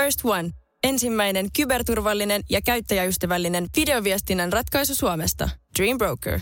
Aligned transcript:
First 0.00 0.20
One. 0.24 0.50
Ensimmäinen 0.84 1.46
kyberturvallinen 1.56 2.42
ja 2.50 2.60
käyttäjäystävällinen 2.62 3.66
videoviestinnän 3.76 4.52
ratkaisu 4.52 4.94
Suomesta. 4.94 5.48
Dream 5.78 5.98
Broker. 5.98 6.40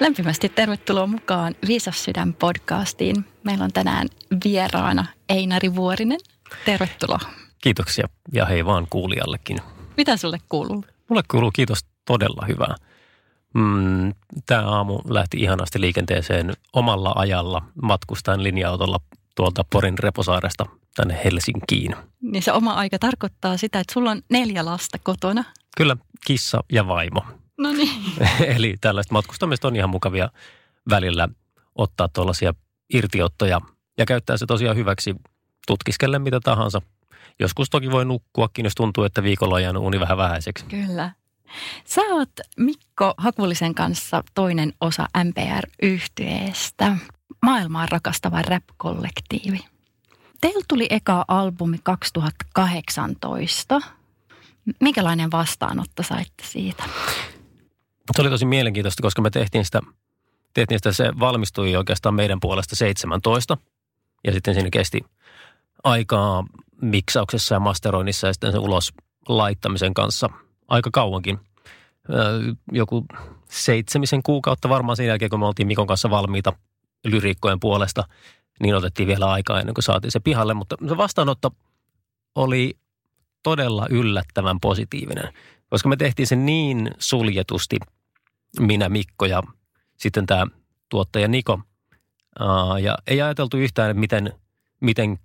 Lämpimästi 0.00 0.48
tervetuloa 0.48 1.06
mukaan 1.06 1.54
Viisas 1.66 2.04
sydän 2.04 2.34
podcastiin. 2.34 3.24
Meillä 3.44 3.64
on 3.64 3.72
tänään 3.72 4.08
vieraana 4.44 5.06
Einari 5.28 5.74
Vuorinen. 5.74 6.20
Tervetuloa. 6.64 7.20
Kiitoksia 7.62 8.08
ja 8.32 8.46
hei 8.46 8.64
vaan 8.66 8.86
kuulijallekin. 8.90 9.58
Mitä 9.96 10.16
sulle 10.16 10.38
kuuluu? 10.48 10.84
Mulle 11.08 11.22
kuuluu 11.30 11.50
kiitos 11.50 11.78
todella 12.06 12.46
hyvää. 12.48 12.74
Mm, 13.54 14.14
Tämä 14.46 14.68
aamu 14.68 15.00
lähti 15.08 15.36
ihanasti 15.40 15.80
liikenteeseen 15.80 16.52
omalla 16.72 17.12
ajalla 17.16 17.62
matkustajan 17.82 18.42
linja-autolla 18.42 19.00
tuolta 19.36 19.64
Porin 19.72 19.98
Reposaaresta 19.98 20.66
tänne 20.96 21.20
Helsinkiin. 21.24 21.96
Niin 22.22 22.42
se 22.42 22.52
oma 22.52 22.72
aika 22.72 22.98
tarkoittaa 22.98 23.56
sitä, 23.56 23.80
että 23.80 23.92
sulla 23.92 24.10
on 24.10 24.22
neljä 24.28 24.64
lasta 24.64 24.98
kotona. 25.02 25.44
Kyllä, 25.76 25.96
kissa 26.26 26.64
ja 26.72 26.88
vaimo. 26.88 27.24
No 27.58 27.72
niin. 27.72 28.02
Eli 28.56 28.76
tällaiset 28.80 29.12
matkustamista 29.12 29.68
on 29.68 29.76
ihan 29.76 29.90
mukavia 29.90 30.30
välillä 30.90 31.28
ottaa 31.74 32.08
tuollaisia 32.08 32.54
irtiottoja 32.94 33.60
ja 33.98 34.06
käyttää 34.06 34.36
se 34.36 34.46
tosiaan 34.46 34.76
hyväksi 34.76 35.14
tutkiskellen 35.70 36.22
mitä 36.22 36.40
tahansa. 36.40 36.82
Joskus 37.38 37.70
toki 37.70 37.90
voi 37.90 38.04
nukkuakin, 38.04 38.64
jos 38.64 38.74
tuntuu, 38.74 39.04
että 39.04 39.22
viikolla 39.22 39.54
on 39.54 39.62
jäänyt 39.62 39.82
uni 39.82 40.00
vähän 40.00 40.18
vähäiseksi. 40.18 40.64
Kyllä. 40.64 41.10
Sä 41.84 42.00
oot 42.00 42.30
Mikko 42.56 43.14
Hakulisen 43.16 43.74
kanssa 43.74 44.24
toinen 44.34 44.72
osa 44.80 45.08
MPR-yhtyeestä. 45.24 46.96
Maailmaa 47.42 47.86
rakastava 47.86 48.42
rap-kollektiivi. 48.42 49.60
Teillä 50.40 50.64
tuli 50.68 50.86
eka 50.90 51.24
albumi 51.28 51.78
2018. 51.82 53.80
Minkälainen 54.80 55.30
vastaanotto 55.30 56.02
saitte 56.02 56.44
siitä? 56.46 56.84
Se 58.16 58.22
oli 58.22 58.30
tosi 58.30 58.44
mielenkiintoista, 58.44 59.02
koska 59.02 59.22
me 59.22 59.30
tehtiin 59.30 59.64
sitä, 59.64 59.80
tehtiin 60.54 60.78
sitä, 60.78 60.92
se 60.92 61.12
valmistui 61.20 61.76
oikeastaan 61.76 62.14
meidän 62.14 62.40
puolesta 62.40 62.76
17. 62.76 63.56
Ja 64.24 64.32
sitten 64.32 64.54
siinä 64.54 64.70
kesti 64.72 65.00
aikaa 65.84 66.44
miksauksessa 66.82 67.54
ja 67.54 67.60
masteroinnissa 67.60 68.26
ja 68.26 68.32
sitten 68.32 68.52
se 68.52 68.58
ulos 68.58 68.92
laittamisen 69.28 69.94
kanssa 69.94 70.30
aika 70.68 70.90
kauankin. 70.92 71.40
Joku 72.72 73.06
seitsemisen 73.50 74.22
kuukautta 74.22 74.68
varmaan 74.68 74.96
sen 74.96 75.06
jälkeen, 75.06 75.30
kun 75.30 75.40
me 75.40 75.46
oltiin 75.46 75.66
Mikon 75.66 75.86
kanssa 75.86 76.10
valmiita 76.10 76.52
lyriikkojen 77.04 77.60
puolesta, 77.60 78.04
niin 78.62 78.74
otettiin 78.74 79.06
vielä 79.06 79.30
aikaa 79.30 79.60
ennen 79.60 79.74
kuin 79.74 79.82
saatiin 79.82 80.10
se 80.10 80.20
pihalle. 80.20 80.54
Mutta 80.54 80.76
se 80.88 80.96
vastaanotto 80.96 81.50
oli 82.34 82.78
todella 83.42 83.86
yllättävän 83.90 84.60
positiivinen, 84.60 85.32
koska 85.70 85.88
me 85.88 85.96
tehtiin 85.96 86.26
se 86.26 86.36
niin 86.36 86.90
suljetusti, 86.98 87.76
minä, 88.60 88.88
Mikko 88.88 89.26
ja 89.26 89.42
sitten 89.96 90.26
tämä 90.26 90.46
tuottaja 90.88 91.28
Niko. 91.28 91.60
Ja 92.82 92.98
ei 93.06 93.22
ajateltu 93.22 93.56
yhtään, 93.56 93.96
miten, 93.96 94.32
miten 94.80 95.18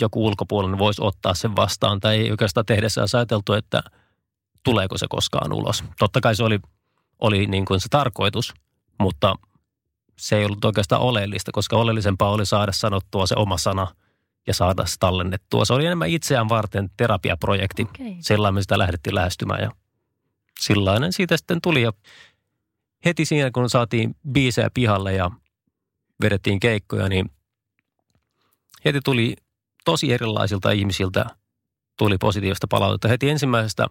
joku 0.00 0.26
ulkopuolinen 0.26 0.78
voisi 0.78 1.02
ottaa 1.04 1.34
sen 1.34 1.56
vastaan 1.56 2.00
tai 2.00 2.16
ei 2.16 2.30
oikeastaan 2.30 2.66
tehdessä 2.66 3.04
ajateltu, 3.14 3.52
että 3.52 3.82
tuleeko 4.62 4.98
se 4.98 5.06
koskaan 5.08 5.52
ulos. 5.52 5.84
Totta 5.98 6.20
kai 6.20 6.36
se 6.36 6.44
oli, 6.44 6.60
oli 7.18 7.46
niin 7.46 7.64
kuin 7.64 7.80
se 7.80 7.88
tarkoitus, 7.88 8.54
mutta 8.98 9.34
se 10.18 10.36
ei 10.36 10.44
ollut 10.44 10.64
oikeastaan 10.64 11.02
oleellista, 11.02 11.52
koska 11.52 11.76
oleellisempaa 11.76 12.30
oli 12.30 12.46
saada 12.46 12.72
sanottua 12.72 13.26
se 13.26 13.34
oma 13.34 13.58
sana 13.58 13.86
ja 14.46 14.54
saada 14.54 14.86
se 14.86 14.96
tallennettua. 15.00 15.64
Se 15.64 15.72
oli 15.72 15.86
enemmän 15.86 16.08
itseään 16.08 16.48
varten 16.48 16.90
terapiaprojekti. 16.96 17.82
Okay. 17.82 18.16
Sellainen 18.20 18.54
me 18.54 18.62
sitä 18.62 18.78
lähdettiin 18.78 19.14
lähestymään 19.14 19.62
ja 19.62 19.70
sillainen 20.60 21.12
siitä 21.12 21.36
sitten 21.36 21.60
tuli. 21.60 21.82
Ja 21.82 21.92
heti 23.04 23.24
siinä, 23.24 23.50
kun 23.50 23.70
saatiin 23.70 24.16
biisejä 24.32 24.70
pihalle 24.74 25.12
ja 25.12 25.30
vedettiin 26.22 26.60
keikkoja, 26.60 27.08
niin 27.08 27.30
heti 28.84 29.00
tuli 29.04 29.36
tosi 29.84 30.12
erilaisilta 30.12 30.70
ihmisiltä 30.70 31.26
tuli 31.98 32.18
positiivista 32.18 32.66
palautetta. 32.68 33.08
Heti 33.08 33.30
ensimmäisestä 33.30 33.86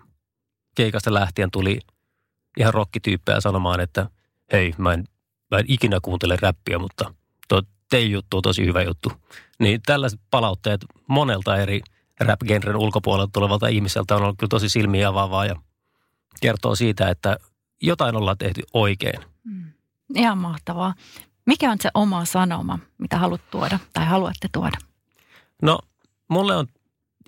keikasta 0.76 1.14
lähtien 1.14 1.52
tuli 1.52 1.80
ihan 2.58 2.74
rokkityyppejä 2.74 3.42
sanomaan, 3.42 3.80
että 3.80 4.10
hei, 4.52 4.74
mä 4.78 4.94
en, 4.94 5.04
mä 5.52 5.58
en 5.58 5.66
ikinä 5.68 6.00
kuuntele 6.02 6.38
räppiä, 6.42 6.80
mutta 6.80 7.14
tuo 7.48 7.62
teidän 7.90 8.12
juttu 8.12 8.38
on 8.38 8.44
tosi 8.44 8.66
hyvä 8.66 8.82
juttu. 8.82 9.12
Niin 9.60 9.82
tällaiset 9.86 10.20
palautteet 10.32 10.86
monelta 11.08 11.58
eri 11.58 11.82
rap-genren 12.20 12.76
ulkopuolelta 12.76 13.32
tulevalta 13.34 13.68
ihmiseltä 13.68 14.16
on 14.16 14.24
ollut 14.24 14.38
kyllä 14.38 14.50
tosi 14.50 14.70
silmiä 14.70 15.10
avaavaa 15.10 15.46
ja 15.46 15.56
kertoo 16.42 16.76
siitä, 16.76 17.10
että 17.10 17.38
jotain 17.82 18.16
ollaan 18.16 18.38
tehty 18.38 18.62
oikein. 18.74 19.20
Mm. 19.44 19.72
Ihan 20.16 20.38
mahtavaa. 20.38 20.94
Mikä 21.46 21.72
on 21.72 21.78
se 21.82 21.90
oma 21.94 22.26
sanoma, 22.26 22.80
mitä 22.98 23.18
haluat 23.18 23.42
tuoda 23.52 23.80
tai 23.94 24.06
haluatte 24.06 24.48
tuoda? 24.54 24.78
No, 25.62 25.80
mulle 26.28 26.56
on 26.56 26.68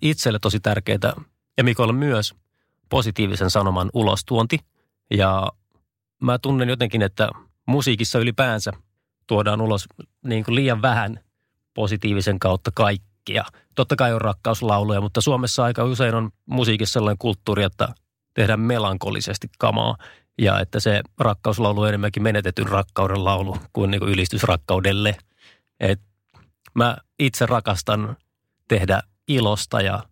itselle 0.01 0.39
tosi 0.39 0.59
tärkeää 0.59 1.13
ja 1.57 1.63
Mikolle 1.63 1.93
myös 1.93 2.35
positiivisen 2.89 3.49
sanoman 3.49 3.89
ulostuonti. 3.93 4.59
Ja 5.11 5.51
mä 6.21 6.39
tunnen 6.39 6.69
jotenkin, 6.69 7.01
että 7.01 7.29
musiikissa 7.67 8.19
ylipäänsä 8.19 8.71
tuodaan 9.27 9.61
ulos 9.61 9.85
niin 10.25 10.43
kuin 10.43 10.55
liian 10.55 10.81
vähän 10.81 11.19
positiivisen 11.73 12.39
kautta 12.39 12.71
kaikkia. 12.75 13.43
Totta 13.75 13.95
kai 13.95 14.13
on 14.13 14.21
rakkauslauluja, 14.21 15.01
mutta 15.01 15.21
Suomessa 15.21 15.63
aika 15.63 15.83
usein 15.83 16.15
on 16.15 16.31
musiikissa 16.45 16.93
sellainen 16.93 17.17
kulttuuri, 17.17 17.63
että 17.63 17.87
tehdään 18.33 18.59
melankolisesti 18.59 19.47
kamaa. 19.59 19.97
Ja 20.37 20.59
että 20.59 20.79
se 20.79 21.01
rakkauslaulu 21.19 21.81
on 21.81 21.87
enemmänkin 21.87 22.23
menetetyn 22.23 22.67
rakkauden 22.67 23.25
laulu 23.25 23.57
kuin, 23.73 23.91
niin 23.91 23.99
kuin 23.99 24.11
ylistys 24.11 24.43
rakkaudelle. 24.43 25.17
Et 25.79 26.01
mä 26.73 26.97
itse 27.19 27.45
rakastan 27.45 28.17
tehdä 28.71 29.01
ilosta 29.27 29.81
ja 29.81 30.03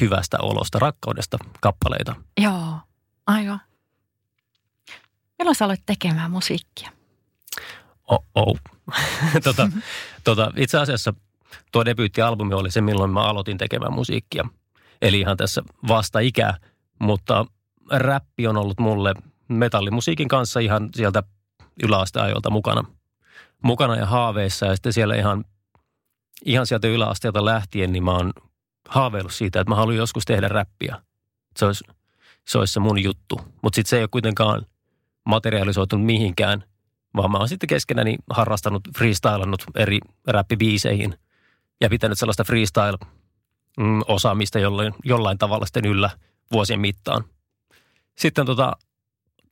hyvästä 0.00 0.36
olosta, 0.42 0.78
rakkaudesta 0.78 1.38
kappaleita. 1.60 2.14
Joo, 2.40 2.78
aivan. 3.26 3.60
Milloin 5.38 5.54
sä 5.54 5.64
aloit 5.64 5.82
tekemään 5.86 6.30
musiikkia? 6.30 6.90
Oh, 8.08 8.24
oh. 8.34 8.58
tota, 9.44 9.70
tota, 10.24 10.52
itse 10.56 10.78
asiassa 10.78 11.14
tuo 11.72 11.84
debyyttialbumi 11.84 12.54
oli 12.54 12.70
se, 12.70 12.80
milloin 12.80 13.10
mä 13.10 13.22
aloitin 13.22 13.58
tekemään 13.58 13.92
musiikkia. 13.92 14.48
Eli 15.02 15.20
ihan 15.20 15.36
tässä 15.36 15.62
vasta 15.88 16.18
ikää, 16.18 16.56
mutta 16.98 17.46
räppi 17.90 18.46
on 18.46 18.56
ollut 18.56 18.80
mulle 18.80 19.14
metallimusiikin 19.48 20.28
kanssa 20.28 20.60
ihan 20.60 20.88
sieltä 20.94 21.22
yläasteajolta 21.82 22.50
mukana. 22.50 22.84
Mukana 23.62 23.96
ja 23.96 24.06
haaveissa 24.06 24.66
ja 24.66 24.76
sitten 24.76 24.92
siellä 24.92 25.14
ihan, 25.14 25.44
ihan 26.44 26.66
sieltä 26.66 26.88
yläasteelta 26.88 27.44
lähtien, 27.44 27.92
niin 27.92 28.04
mä 28.04 28.12
oon 28.12 28.32
haaveillut 28.88 29.32
siitä, 29.32 29.60
että 29.60 29.70
mä 29.70 29.76
haluan 29.76 29.96
joskus 29.96 30.24
tehdä 30.24 30.48
räppiä. 30.48 31.02
Se 31.56 31.66
olisi 31.66 31.84
se, 32.48 32.58
olisi 32.58 32.72
se 32.72 32.80
mun 32.80 33.02
juttu. 33.02 33.40
Mutta 33.62 33.76
sitten 33.76 33.90
se 33.90 33.96
ei 33.96 34.02
ole 34.02 34.08
kuitenkaan 34.08 34.66
materialisoitunut 35.24 36.06
mihinkään, 36.06 36.64
vaan 37.16 37.30
mä 37.30 37.38
oon 37.38 37.48
sitten 37.48 37.68
keskenäni 37.68 38.16
harrastanut, 38.30 38.82
freestylannut 38.98 39.64
eri 39.74 39.98
räppibiiseihin 40.26 41.14
ja 41.80 41.88
pitänyt 41.88 42.18
sellaista 42.18 42.44
freestyle-osaamista 42.44 44.58
jollain, 44.58 44.94
jollain 45.04 45.38
tavalla 45.38 45.66
sitten 45.66 45.86
yllä 45.86 46.10
vuosien 46.52 46.80
mittaan. 46.80 47.24
Sitten 48.18 48.46
tota, 48.46 48.72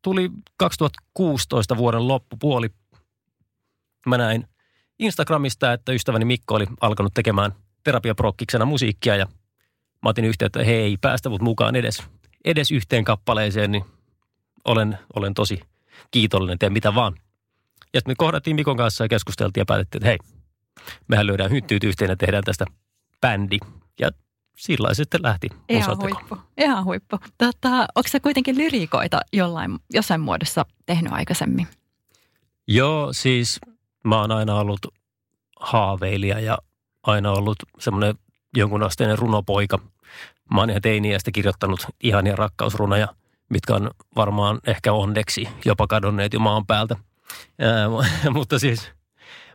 tuli 0.03 0.31
2016 0.57 1.77
vuoden 1.77 2.09
loppupuoli. 2.09 2.71
Mä 4.07 4.19
näin 4.19 4.49
Instagramista, 4.99 5.73
että 5.73 5.93
ystäväni 5.93 6.25
Mikko 6.25 6.55
oli 6.55 6.67
alkanut 6.81 7.15
tekemään 7.15 7.53
terapiaprokkiksena 7.85 8.65
musiikkia 8.65 9.17
ja 9.17 9.27
mä 10.03 10.09
otin 10.09 10.25
yhteyttä, 10.25 10.61
että 10.61 10.71
hei, 10.71 10.97
päästä 11.01 11.29
mut 11.29 11.43
mukaan 11.43 11.77
edes, 11.77 12.03
edes 12.45 12.71
yhteen 12.71 13.05
kappaleeseen, 13.05 13.73
niin 13.73 13.85
olen, 14.65 14.99
olen 15.17 15.35
tosi 15.35 15.61
kiitollinen, 16.11 16.59
teen 16.59 16.73
mitä 16.73 16.95
vaan. 16.95 17.15
Ja 17.95 18.01
sitten 18.01 18.11
me 18.11 18.15
kohdattiin 18.19 18.57
Mikon 18.57 18.77
kanssa 18.77 19.05
ja 19.05 19.09
keskusteltiin 19.09 19.61
ja 19.61 19.67
päätettiin, 19.67 19.99
että 19.99 20.09
hei, 20.09 20.19
mehän 21.09 21.27
lyödään 21.27 21.51
hyttyyt 21.51 21.85
yhteen 21.85 22.09
ja 22.09 22.17
tehdään 22.17 22.45
tästä 22.45 22.65
bändi. 23.21 23.59
Ja 24.01 24.11
sillä 24.57 24.95
sitten 24.95 25.23
lähti 25.23 25.49
Ihan 25.69 25.97
huippu. 26.03 26.39
Ihan 26.59 26.85
huippu. 26.85 27.19
Tota, 27.39 27.81
onko 27.95 28.09
sä 28.09 28.21
kuitenkin 28.21 28.59
lyriikoita 28.59 29.21
jollain, 29.33 29.79
jossain 29.91 30.21
muodossa 30.21 30.67
tehnyt 30.87 31.13
aikaisemmin? 31.13 31.67
Joo, 32.69 33.13
siis 33.13 33.61
mä 34.07 34.21
oon 34.21 34.33
aina 34.33 34.55
ollut 34.55 34.79
haaveilija 35.61 36.41
ja 36.41 36.59
aina 37.03 37.33
ollut 37.33 37.57
semmoinen 37.79 38.15
jonkunasteinen 38.57 39.19
runopoika. 39.19 39.79
Mä 40.55 40.61
oon 40.61 40.71
ihan 40.71 40.83
teiniästä 40.83 41.31
kirjoittanut 41.31 41.87
ihania 42.03 42.37
rakkausrunoja, 42.37 43.09
mitkä 43.49 43.75
on 43.75 43.91
varmaan 44.17 44.59
ehkä 44.67 44.93
onneksi 44.93 45.49
jopa 45.65 45.87
kadonneet 45.87 46.33
jo 46.33 46.41
maan 46.41 46.67
päältä. 46.67 46.97
Ää, 47.59 47.89
mutta 48.31 48.59
siis 48.59 48.93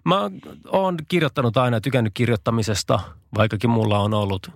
mä 0.06 0.30
oon 0.71 0.98
kirjoittanut 1.07 1.57
aina, 1.57 1.81
tykännyt 1.81 2.13
kirjoittamisesta, 2.13 3.00
vaikkakin 3.38 3.69
mulla 3.69 4.00
on 4.00 4.13
ollut 4.13 4.51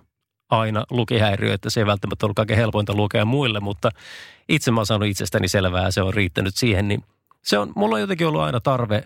aina 0.50 0.84
lukihäiriö, 0.90 1.54
että 1.54 1.70
se 1.70 1.80
ei 1.80 1.86
välttämättä 1.86 2.26
ollut 2.26 2.36
kaikkein 2.36 2.58
helpointa 2.58 2.94
lukea 2.94 3.24
muille, 3.24 3.60
mutta 3.60 3.90
itse 4.48 4.70
mä 4.70 4.80
oon 4.80 4.86
saanut 4.86 5.08
itsestäni 5.08 5.48
selvää 5.48 5.84
ja 5.84 5.90
se 5.90 6.02
on 6.02 6.14
riittänyt 6.14 6.56
siihen, 6.56 6.88
niin 6.88 7.04
se 7.42 7.58
on, 7.58 7.72
mulla 7.76 7.94
on 7.94 8.00
jotenkin 8.00 8.26
ollut 8.26 8.40
aina 8.40 8.60
tarve 8.60 9.04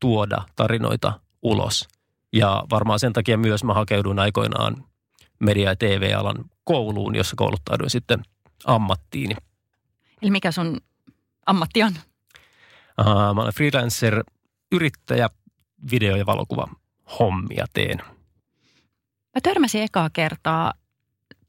tuoda 0.00 0.42
tarinoita 0.56 1.20
ulos. 1.42 1.88
Ja 2.32 2.64
varmaan 2.70 3.00
sen 3.00 3.12
takia 3.12 3.38
myös 3.38 3.64
mä 3.64 3.74
hakeuduin 3.74 4.18
aikoinaan 4.18 4.84
media- 5.38 5.70
ja 5.70 5.76
TV-alan 5.76 6.44
kouluun, 6.64 7.14
jossa 7.14 7.36
kouluttauduin 7.36 7.90
sitten 7.90 8.22
ammattiini. 8.64 9.36
Eli 10.22 10.30
mikä 10.30 10.52
sun 10.52 10.80
ammatti 11.46 11.82
on? 11.82 11.92
Uh, 13.00 13.34
mä 13.34 13.42
olen 13.42 13.52
freelancer, 13.54 14.24
yrittäjä, 14.72 15.28
video- 15.90 16.16
ja 16.16 16.26
valokuva 16.26 16.68
hommia 17.18 17.66
teen. 17.72 17.98
Mä 19.34 19.40
törmäsin 19.42 19.82
ekaa 19.82 20.10
kertaa 20.10 20.72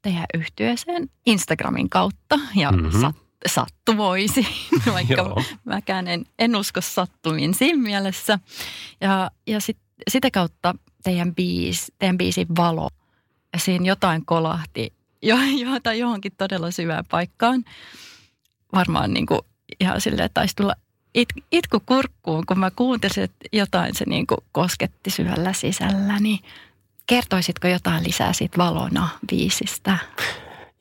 teidän 0.02 0.26
yhtyeeseen 0.34 1.10
Instagramin 1.26 1.90
kautta 1.90 2.38
ja 2.54 2.72
mm-hmm. 2.72 3.14
Sat, 3.46 3.72
sattuvoisi, 3.86 4.46
vaikka 4.94 5.42
mäkään 5.64 6.08
en, 6.08 6.24
en 6.38 6.56
usko 6.56 6.80
sattumiin 6.80 7.54
siinä 7.54 7.82
mielessä. 7.82 8.38
Ja, 9.00 9.30
ja 9.46 9.60
sit, 9.60 9.78
sitä 10.10 10.30
kautta 10.30 10.74
teidän, 11.04 11.34
biis, 11.34 11.92
teidän 11.98 12.18
biisin 12.18 12.46
valo, 12.56 12.88
ja 13.52 13.58
siinä 13.58 13.86
jotain 13.86 14.26
kolahti 14.26 14.92
jo, 15.22 15.36
jo, 15.36 15.80
tai 15.82 15.98
johonkin 15.98 16.32
todella 16.38 16.70
syvään 16.70 17.04
paikkaan. 17.10 17.64
Varmaan 18.74 19.14
niin 19.14 19.26
kuin 19.26 19.40
ihan 19.80 20.00
silleen, 20.00 20.26
että 20.26 20.40
taisi 20.40 20.56
tulla 20.56 20.74
it, 21.14 21.28
itku 21.52 21.80
kurkkuun, 21.86 22.46
kun 22.46 22.58
mä 22.58 22.70
kuuntelin, 22.70 23.24
että 23.24 23.48
jotain 23.52 23.94
se 23.94 24.04
niin 24.08 24.26
kuin 24.26 24.38
kosketti 24.52 25.10
syvällä 25.10 25.52
sisällä, 25.52 26.20
niin 26.20 26.38
kertoisitko 27.06 27.68
jotain 27.68 28.04
lisää 28.04 28.32
siitä 28.32 28.58
valona 28.58 29.08
viisistä? 29.30 29.98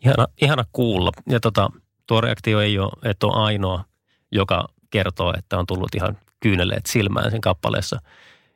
Ihana, 0.05 0.27
ihana 0.41 0.65
kuulla. 0.71 1.11
Ja 1.29 1.39
tota, 1.39 1.69
tuo 2.11 2.21
reaktio 2.21 2.61
ei 2.61 2.79
ole, 2.79 2.91
että 3.03 3.27
on 3.27 3.35
ainoa, 3.35 3.85
joka 4.31 4.67
kertoo, 4.89 5.33
että 5.37 5.57
on 5.57 5.65
tullut 5.65 5.95
ihan 5.95 6.17
kyyneleet 6.39 6.85
silmään 6.85 7.31
sen 7.31 7.41
kappaleessa, 7.41 7.99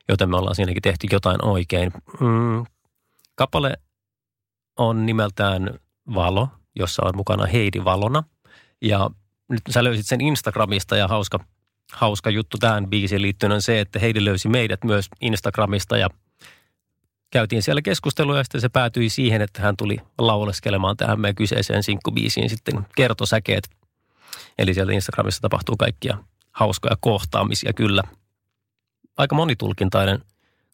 joten 0.08 0.30
me 0.30 0.36
ollaan 0.36 0.54
siinäkin 0.54 0.82
tehty 0.82 1.06
jotain 1.12 1.44
oikein. 1.44 1.92
Mm, 2.20 2.66
kappale 3.34 3.76
on 4.76 5.06
nimeltään 5.06 5.78
Valo, 6.14 6.48
jossa 6.74 7.02
on 7.04 7.16
mukana 7.16 7.46
Heidi 7.46 7.84
Valona. 7.84 8.22
Ja 8.82 9.10
nyt 9.48 9.62
sä 9.70 9.84
löysit 9.84 10.06
sen 10.06 10.20
Instagramista 10.20 10.96
ja 10.96 11.08
hauska, 11.08 11.38
hauska 11.92 12.30
juttu 12.30 12.58
tähän 12.58 12.90
biisiin 12.90 13.22
liittyen 13.22 13.52
on 13.52 13.62
se, 13.62 13.80
että 13.80 13.98
Heidi 13.98 14.24
löysi 14.24 14.48
meidät 14.48 14.84
myös 14.84 15.08
Instagramista 15.20 15.96
ja 15.96 16.08
käytiin 17.30 17.62
siellä 17.62 17.82
keskustelua 17.82 18.36
ja 18.36 18.44
sitten 18.44 18.60
se 18.60 18.68
päätyi 18.68 19.08
siihen, 19.08 19.42
että 19.42 19.62
hän 19.62 19.76
tuli 19.76 19.96
lauleskelemaan 20.18 20.96
tähän 20.96 21.20
meidän 21.20 21.34
kyseiseen 21.34 21.82
sinkkubiisiin 21.82 22.50
sitten 22.50 22.86
kertosäkeet. 22.96 23.70
Eli 24.58 24.74
sieltä 24.74 24.92
Instagramissa 24.92 25.40
tapahtuu 25.40 25.76
kaikkia 25.76 26.18
hauskoja 26.52 26.96
kohtaamisia 27.00 27.72
kyllä. 27.72 28.02
Aika 29.16 29.34
monitulkintainen 29.34 30.22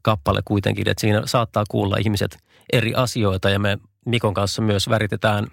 kappale 0.02 0.40
kuitenkin, 0.44 0.88
että 0.88 1.00
siinä 1.00 1.22
saattaa 1.25 1.64
kuulla 1.70 1.96
ihmiset 1.96 2.38
eri 2.72 2.94
asioita 2.94 3.50
ja 3.50 3.58
me 3.58 3.78
Mikon 4.06 4.34
kanssa 4.34 4.62
myös 4.62 4.88
väritetään 4.88 5.46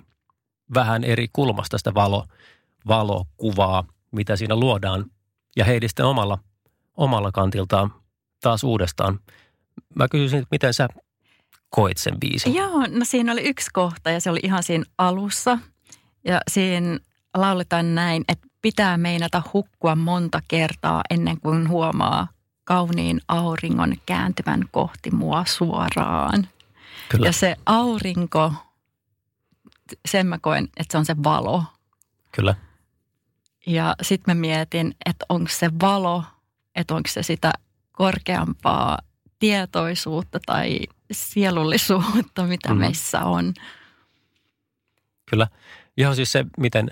vähän 0.74 1.04
eri 1.04 1.28
kulmasta 1.34 1.78
sitä 1.78 1.94
valo, 1.94 2.26
valokuvaa, 2.88 3.84
mitä 4.12 4.36
siinä 4.36 4.56
luodaan. 4.56 5.06
Ja 5.56 5.66
Heidi 5.66 5.88
sitten 5.88 6.06
omalla, 6.06 6.38
omalla 6.98 7.32
kantiltaan 7.32 7.94
taas 8.42 8.64
uudestaan. 8.64 9.20
Mä 9.96 10.08
kysyisin, 10.08 10.40
että 10.40 10.48
miten 10.52 10.74
sä 10.74 10.88
koit 11.70 11.98
sen 11.98 12.20
biisin? 12.20 12.56
Joo, 12.56 12.80
no 12.80 13.06
siinä 13.06 13.32
oli 13.32 13.42
yksi 13.42 13.70
kohta 13.74 14.10
ja 14.10 14.22
se 14.22 14.30
oli 14.30 14.40
ihan 14.44 14.64
siinä 14.64 14.86
alussa. 14.98 15.58
Ja 16.26 16.42
siinä 16.48 17.00
lauletaan 17.38 17.96
näin, 17.96 18.26
että 18.28 18.48
pitää 18.62 18.98
meinata 18.98 19.42
hukkua 19.54 19.96
monta 19.96 20.42
kertaa 20.48 21.02
ennen 21.10 21.42
kuin 21.42 21.70
huomaa 21.70 22.28
kauniin 22.64 23.22
auringon 23.28 23.94
kääntyvän 24.06 24.66
kohti 24.72 25.12
mua 25.12 25.46
suoraan. 25.46 26.48
Kyllä. 27.10 27.26
Ja 27.28 27.32
se 27.32 27.56
aurinko, 27.66 28.54
sen 30.08 30.28
mä 30.28 30.38
koen, 30.42 30.64
että 30.78 30.92
se 30.92 30.98
on 30.98 31.06
se 31.06 31.16
valo. 31.24 31.64
Kyllä. 32.32 32.56
Ja 33.66 33.96
sitten 34.02 34.36
mä 34.36 34.42
mietin, 34.42 34.96
että 35.06 35.26
onko 35.30 35.50
se 35.50 35.70
valo, 35.82 36.24
että 36.76 36.96
onko 36.96 37.10
se 37.10 37.24
sitä 37.24 37.54
korkeampaa 37.92 39.00
tietoisuutta 39.40 40.40
tai 40.46 40.80
sielullisuutta, 41.12 42.44
mitä 42.44 42.74
mm. 42.74 42.80
meissä 42.80 43.24
on. 43.24 43.54
Kyllä. 45.30 45.48
Ihan 45.98 46.16
siis 46.16 46.32
se, 46.32 46.46
miten 46.58 46.92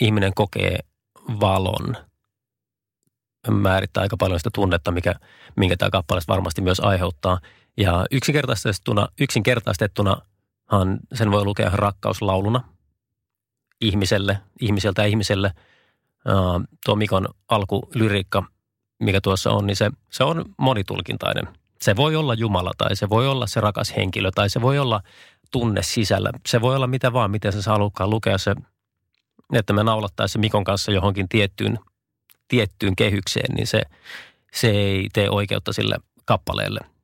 ihminen 0.00 0.34
kokee 0.34 0.78
valon, 1.40 1.96
määrittää 3.50 4.02
aika 4.02 4.16
paljon 4.16 4.40
sitä 4.40 4.50
tunnetta, 4.54 4.90
mikä, 4.90 5.14
minkä 5.56 5.76
tämä 5.76 5.90
kappale 5.90 6.20
varmasti 6.28 6.62
myös 6.62 6.80
aiheuttaa. 6.80 7.40
Ja 7.76 8.06
yksinkertaistettuna, 8.10 9.08
yksinkertaistettunahan 9.20 10.98
sen 11.14 11.30
voi 11.30 11.44
lukea 11.44 11.70
rakkauslauluna 11.72 12.62
ihmiselle, 13.80 14.38
ihmiseltä 14.60 15.04
ihmiselle. 15.04 15.52
Tuo 16.84 16.96
Mikon 16.96 17.28
alkulyriikka, 17.48 18.44
mikä 18.98 19.20
tuossa 19.20 19.50
on, 19.50 19.66
niin 19.66 19.76
se, 19.76 19.90
se 20.10 20.24
on 20.24 20.44
monitulkintainen. 20.58 21.48
Se 21.80 21.96
voi 21.96 22.16
olla 22.16 22.34
Jumala 22.34 22.72
tai 22.78 22.96
se 22.96 23.08
voi 23.08 23.28
olla 23.28 23.46
se 23.46 23.60
rakas 23.60 23.92
henkilö 23.96 24.30
tai 24.34 24.50
se 24.50 24.60
voi 24.60 24.78
olla 24.78 25.02
tunne 25.50 25.82
sisällä. 25.82 26.30
Se 26.46 26.60
voi 26.60 26.76
olla 26.76 26.86
mitä 26.86 27.12
vaan, 27.12 27.30
miten 27.30 27.52
se 27.52 27.70
halukaan 27.70 28.10
lukea 28.10 28.38
se, 28.38 28.54
että 29.52 29.72
me 29.72 29.84
naulattaisiin 29.84 30.40
Mikon 30.40 30.64
kanssa 30.64 30.92
johonkin 30.92 31.28
tiettyyn, 31.28 31.78
tiettyyn 32.48 32.96
kehykseen, 32.96 33.54
niin 33.54 33.66
se, 33.66 33.82
se 34.52 34.70
ei 34.70 35.08
tee 35.12 35.30
oikeutta 35.30 35.72
sille 35.72 35.96
kappaleelle– 36.24 36.80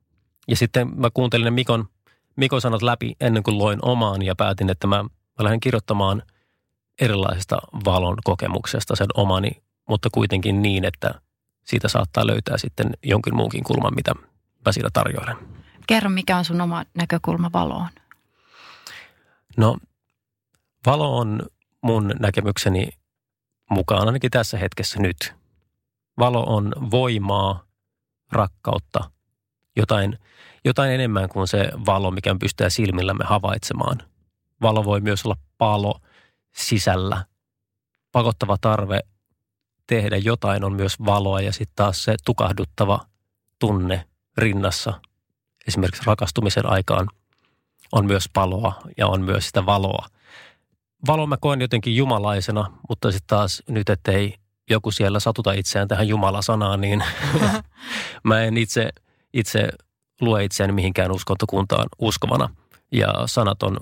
ja 0.47 0.55
sitten 0.55 0.91
mä 0.95 1.09
kuuntelin 1.13 1.45
ne 1.45 1.51
Mikon, 1.51 1.87
Mikon 2.35 2.61
sanat 2.61 2.81
läpi 2.81 3.15
ennen 3.21 3.43
kuin 3.43 3.57
loin 3.57 3.79
omaan 3.81 4.21
ja 4.21 4.35
päätin, 4.35 4.69
että 4.69 4.87
mä, 4.87 5.03
mä 5.03 5.09
lähden 5.39 5.59
kirjoittamaan 5.59 6.23
erilaisesta 7.01 7.57
valon 7.85 8.17
kokemuksesta 8.23 8.95
sen 8.95 9.07
omani, 9.13 9.51
mutta 9.89 10.09
kuitenkin 10.13 10.61
niin, 10.61 10.85
että 10.85 11.21
siitä 11.63 11.87
saattaa 11.87 12.27
löytää 12.27 12.57
sitten 12.57 12.91
jonkin 13.03 13.35
muunkin 13.35 13.63
kulman, 13.63 13.95
mitä 13.95 14.13
mä 14.65 14.71
siinä 14.71 14.89
tarjoilen. 14.93 15.37
Kerro, 15.87 16.09
mikä 16.09 16.37
on 16.37 16.45
sun 16.45 16.61
oma 16.61 16.83
näkökulma 16.93 17.49
valoon? 17.53 17.89
No, 19.57 19.77
valo 20.85 21.17
on 21.17 21.41
mun 21.81 22.11
näkemykseni 22.19 22.89
mukaan 23.69 24.07
ainakin 24.07 24.31
tässä 24.31 24.57
hetkessä 24.57 24.99
nyt. 24.99 25.33
Valo 26.19 26.43
on 26.43 26.73
voimaa, 26.91 27.63
rakkautta, 28.31 29.11
jotain, 29.75 30.19
jotain 30.65 30.91
enemmän 30.91 31.29
kuin 31.29 31.47
se 31.47 31.71
valo, 31.85 32.11
mikä 32.11 32.35
pystyy 32.39 32.69
silmillämme 32.69 33.23
havaitsemaan. 33.27 33.97
Valo 34.61 34.85
voi 34.85 35.01
myös 35.01 35.25
olla 35.25 35.37
palo 35.57 35.99
sisällä. 36.55 37.25
Pakottava 38.11 38.57
tarve 38.61 38.99
tehdä 39.87 40.17
jotain 40.17 40.63
on 40.63 40.73
myös 40.73 40.99
valoa 41.05 41.41
ja 41.41 41.51
sitten 41.51 41.75
taas 41.75 42.03
se 42.03 42.15
tukahduttava 42.25 42.99
tunne 43.59 44.05
rinnassa 44.37 45.01
esimerkiksi 45.67 46.03
rakastumisen 46.05 46.65
aikaan 46.65 47.07
on 47.91 48.05
myös 48.05 48.29
paloa 48.33 48.81
ja 48.97 49.07
on 49.07 49.21
myös 49.21 49.47
sitä 49.47 49.65
valoa. 49.65 50.07
Valo 51.07 51.27
mä 51.27 51.37
koen 51.37 51.61
jotenkin 51.61 51.95
jumalaisena, 51.95 52.71
mutta 52.89 53.11
sitten 53.11 53.27
taas 53.27 53.63
nyt, 53.69 53.89
ettei 53.89 54.35
joku 54.69 54.91
siellä 54.91 55.19
satuta 55.19 55.53
itseään 55.53 55.87
tähän 55.87 56.07
Jumala-sanaan, 56.07 56.81
niin 56.81 57.03
mä 58.23 58.41
en 58.41 58.57
itse– 58.57 58.89
itse 59.33 59.69
lue 60.21 60.43
itseäni 60.43 60.73
mihinkään 60.73 61.11
uskontokuntaan 61.11 61.87
uskovana. 61.99 62.49
Ja 62.91 63.13
sanat 63.25 63.63
on 63.63 63.77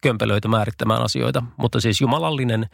kömpelöitä 0.00 0.48
määrittämään 0.48 1.02
asioita, 1.02 1.42
mutta 1.56 1.80
siis 1.80 2.00
jumalallinen, 2.00 2.66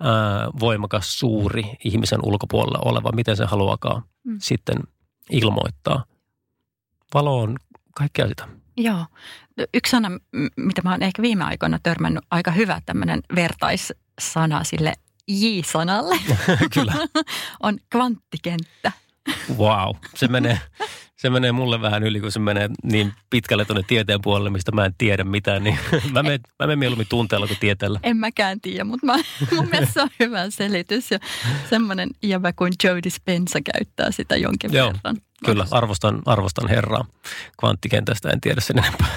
ää, 0.00 0.48
voimakas, 0.60 1.18
suuri 1.18 1.62
ihmisen 1.84 2.20
ulkopuolella 2.22 2.78
oleva, 2.84 3.12
miten 3.12 3.36
se 3.36 3.44
haluakaan 3.44 4.02
mm. 4.24 4.36
sitten 4.40 4.76
ilmoittaa. 5.30 6.04
Valo 7.14 7.40
on 7.40 7.56
kaikkea 7.94 8.28
sitä. 8.28 8.48
Joo. 8.76 9.06
Yksi 9.74 9.90
sana, 9.90 10.10
mitä 10.56 10.82
mä 10.82 10.90
oon 10.90 11.02
ehkä 11.02 11.22
viime 11.22 11.44
aikoina 11.44 11.78
törmännyt, 11.82 12.24
aika 12.30 12.50
hyvä 12.50 12.80
tämmöinen 12.86 13.22
vertaissana 13.34 14.64
sille 14.64 14.92
J-sanalle. 15.28 16.18
Kyllä. 16.74 16.92
on 17.62 17.78
kvanttikenttä. 17.90 18.92
Wow, 19.58 19.96
se 20.14 20.28
menee, 20.28 20.60
se 21.16 21.30
menee 21.30 21.52
mulle 21.52 21.80
vähän 21.80 22.02
yli, 22.02 22.20
kun 22.20 22.32
se 22.32 22.38
menee 22.38 22.70
niin 22.82 23.12
pitkälle 23.30 23.64
tuonne 23.64 23.82
tieteen 23.86 24.22
puolelle, 24.22 24.50
mistä 24.50 24.72
mä 24.72 24.84
en 24.84 24.94
tiedä 24.98 25.24
mitään. 25.24 25.64
Niin 25.64 25.78
mä 26.12 26.22
menen, 26.22 26.40
mä 26.58 26.66
menen 26.66 26.78
mieluummin 26.78 27.06
tunteella 27.08 27.46
kuin 27.46 27.58
tieteellä. 27.58 28.00
En 28.02 28.16
mäkään 28.16 28.60
tiedä, 28.60 28.84
mutta 28.84 29.06
mä, 29.06 29.16
mun 29.56 29.68
mielestä 29.70 29.92
se 29.92 30.02
on 30.02 30.10
hyvä 30.20 30.50
selitys. 30.50 31.10
Ja 31.10 31.18
semmoinen 31.70 32.10
jävä 32.22 32.52
kuin 32.52 32.72
Joe 32.84 33.02
Dispenza 33.02 33.58
käyttää 33.74 34.10
sitä 34.10 34.36
jonkin 34.36 34.72
Joo, 34.72 34.92
verran. 34.92 35.16
Kyllä, 35.44 35.66
arvostan, 35.70 36.22
arvostan 36.26 36.68
herraa. 36.68 37.04
Kvanttikentästä 37.60 38.30
en 38.30 38.40
tiedä 38.40 38.60
sen 38.60 38.78
enempää. 38.78 39.08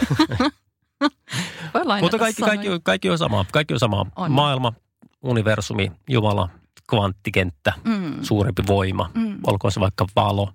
Mutta 2.02 2.20
kaikki, 2.20 2.42
kaikki, 2.42 2.68
kaikki 2.84 3.10
on 3.10 3.18
samaa. 3.18 3.46
Kaikki 3.52 3.74
on 3.74 3.80
samaa. 3.80 4.06
On. 4.16 4.32
Maailma, 4.32 4.74
universumi, 5.22 5.92
Jumala, 6.10 6.50
kvanttikenttä, 6.90 7.74
mm. 7.84 8.24
suurempi 8.24 8.64
voima. 8.68 9.12
Mm. 9.14 9.38
Olkoon 9.48 9.72
se 9.72 9.80
vaikka 9.80 10.06
valo. 10.16 10.54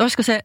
Olisiko 0.00 0.22
se, 0.22 0.40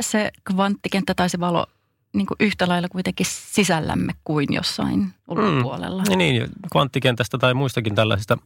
se 0.00 0.30
kvanttikenttä 0.44 1.14
tai 1.14 1.30
se 1.30 1.40
valo 1.40 1.66
niin 2.12 2.26
kuin 2.26 2.36
yhtä 2.40 2.68
lailla 2.68 2.88
kuitenkin 2.88 3.26
sisällämme 3.30 4.12
kuin 4.24 4.46
jossain 4.50 5.14
ulkopuolella? 5.28 6.02
Mm. 6.02 6.18
Niin, 6.18 6.48
kvanttikentästä 6.72 7.38
tai 7.38 7.54
muistakin 7.54 7.94
tällaisista 7.94 8.38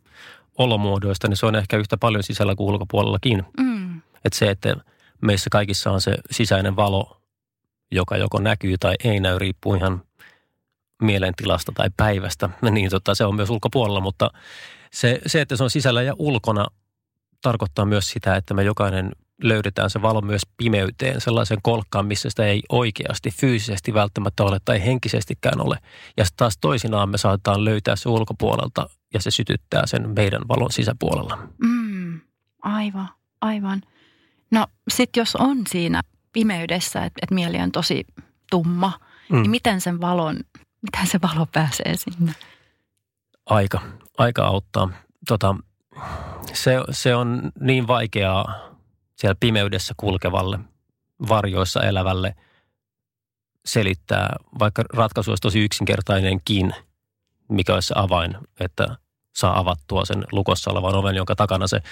olomuodoista, 0.59 1.29
niin 1.29 1.37
se 1.37 1.47
on 1.47 1.57
ehkä 1.57 1.77
yhtä 1.77 1.97
paljon 1.97 2.23
sisällä 2.23 2.55
kuin 2.55 2.69
ulkopuolellakin. 2.69 3.45
Mm. 3.59 3.97
Että 4.25 4.39
se, 4.39 4.51
että 4.51 4.77
meissä 5.21 5.51
kaikissa 5.51 5.91
on 5.91 6.01
se 6.01 6.15
sisäinen 6.31 6.77
valo, 6.77 7.21
joka 7.91 8.17
joko 8.17 8.41
näkyy 8.41 8.79
tai 8.79 8.95
ei 9.05 9.21
näy, 9.21 9.39
riippuu 9.39 9.75
ihan 9.75 10.03
mielentilasta 11.03 11.73
tai 11.75 11.91
päivästä. 11.97 12.51
Niin 12.71 12.91
tota, 12.91 13.15
se 13.15 13.25
on 13.25 13.35
myös 13.35 13.51
ulkopuolella, 13.51 14.01
mutta 14.01 14.31
se, 14.93 15.21
se, 15.27 15.41
että 15.41 15.57
se 15.57 15.65
on 15.65 15.71
sisällä 15.71 16.03
ja 16.03 16.15
ulkona, 16.19 16.67
tarkoittaa 17.43 17.85
myös 17.85 18.11
sitä, 18.11 18.37
että 18.37 18.55
me 18.55 18.63
jokainen 18.63 19.13
löydetään 19.43 19.91
se 19.91 20.03
valo 20.03 20.21
myös 20.21 20.43
pimeyteen, 20.57 21.21
sellaisen 21.21 21.59
kolkkaan, 21.63 22.07
missä 22.07 22.31
sitä 22.31 22.47
ei 22.47 22.63
oikeasti 22.69 23.31
fyysisesti 23.31 23.95
välttämättä 23.95 24.43
ole 24.43 24.59
tai 24.65 24.85
henkisestikään 24.85 25.61
ole. 25.61 25.79
Ja 26.17 26.25
taas 26.37 26.59
toisinaan 26.61 27.09
me 27.09 27.19
saatetaan 27.19 27.65
löytää 27.65 27.97
se 27.97 28.09
ulkopuolelta 28.09 28.89
ja 29.15 29.21
se 29.21 29.31
sytyttää 29.31 29.87
sen 29.87 30.11
meidän 30.17 30.43
valon 30.49 30.73
sisäpuolella. 30.73 31.49
Mm, 31.65 32.21
aivan, 32.63 33.09
aivan. 33.41 33.83
No 34.51 34.67
sitten 34.91 35.21
jos 35.21 35.37
on 35.37 35.59
siinä 35.69 36.03
pimeydessä, 36.33 37.05
että 37.05 37.19
et 37.23 37.31
mieli 37.31 37.59
on 37.59 37.73
tosi 37.73 38.05
tumma, 38.51 38.93
mm. 39.31 39.43
niin 39.43 39.51
miten 39.51 39.81
sen 39.81 40.01
valon, 40.01 40.37
miten 40.83 41.07
se 41.07 41.19
valo 41.23 41.47
pääsee 41.47 41.97
sinne? 41.97 42.35
Aika, 43.47 43.81
aika 44.19 44.45
auttaa. 44.45 44.89
Tota, 45.29 45.55
se, 46.53 46.73
se 46.91 47.15
on 47.15 47.53
niin 47.61 47.87
vaikeaa 47.87 48.73
siellä 49.17 49.37
pimeydessä 49.41 49.95
kulkevalle, 49.97 50.59
varjoissa 51.29 51.83
elävälle 51.83 52.35
selittää, 53.65 54.37
vaikka 54.59 54.85
ratkaisu 54.93 55.31
olisi 55.31 55.41
tosi 55.41 55.65
yksinkertainenkin, 55.65 56.75
mikä 57.49 57.75
olisi 57.75 57.89
se 57.89 57.95
avain, 57.97 58.37
että 58.61 58.97
saa 59.35 59.59
avattua 59.59 60.05
sen 60.05 60.25
lukossa 60.33 60.71
olevan 60.71 60.95
oven, 60.95 61.17
jonka 61.17 61.35
takana 61.37 61.67
se 61.67 61.83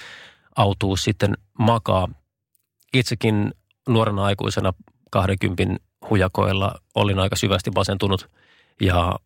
autuus 0.57 1.05
sitten 1.05 1.35
makaa. 1.59 2.09
Itsekin 2.95 3.55
nuorena 3.89 4.25
aikuisena 4.25 4.73
20 5.11 5.85
hujakoilla 6.11 6.75
olin 6.95 7.19
aika 7.19 7.37
syvästi 7.37 7.71
masentunut 7.71 8.31
ja 8.81 9.17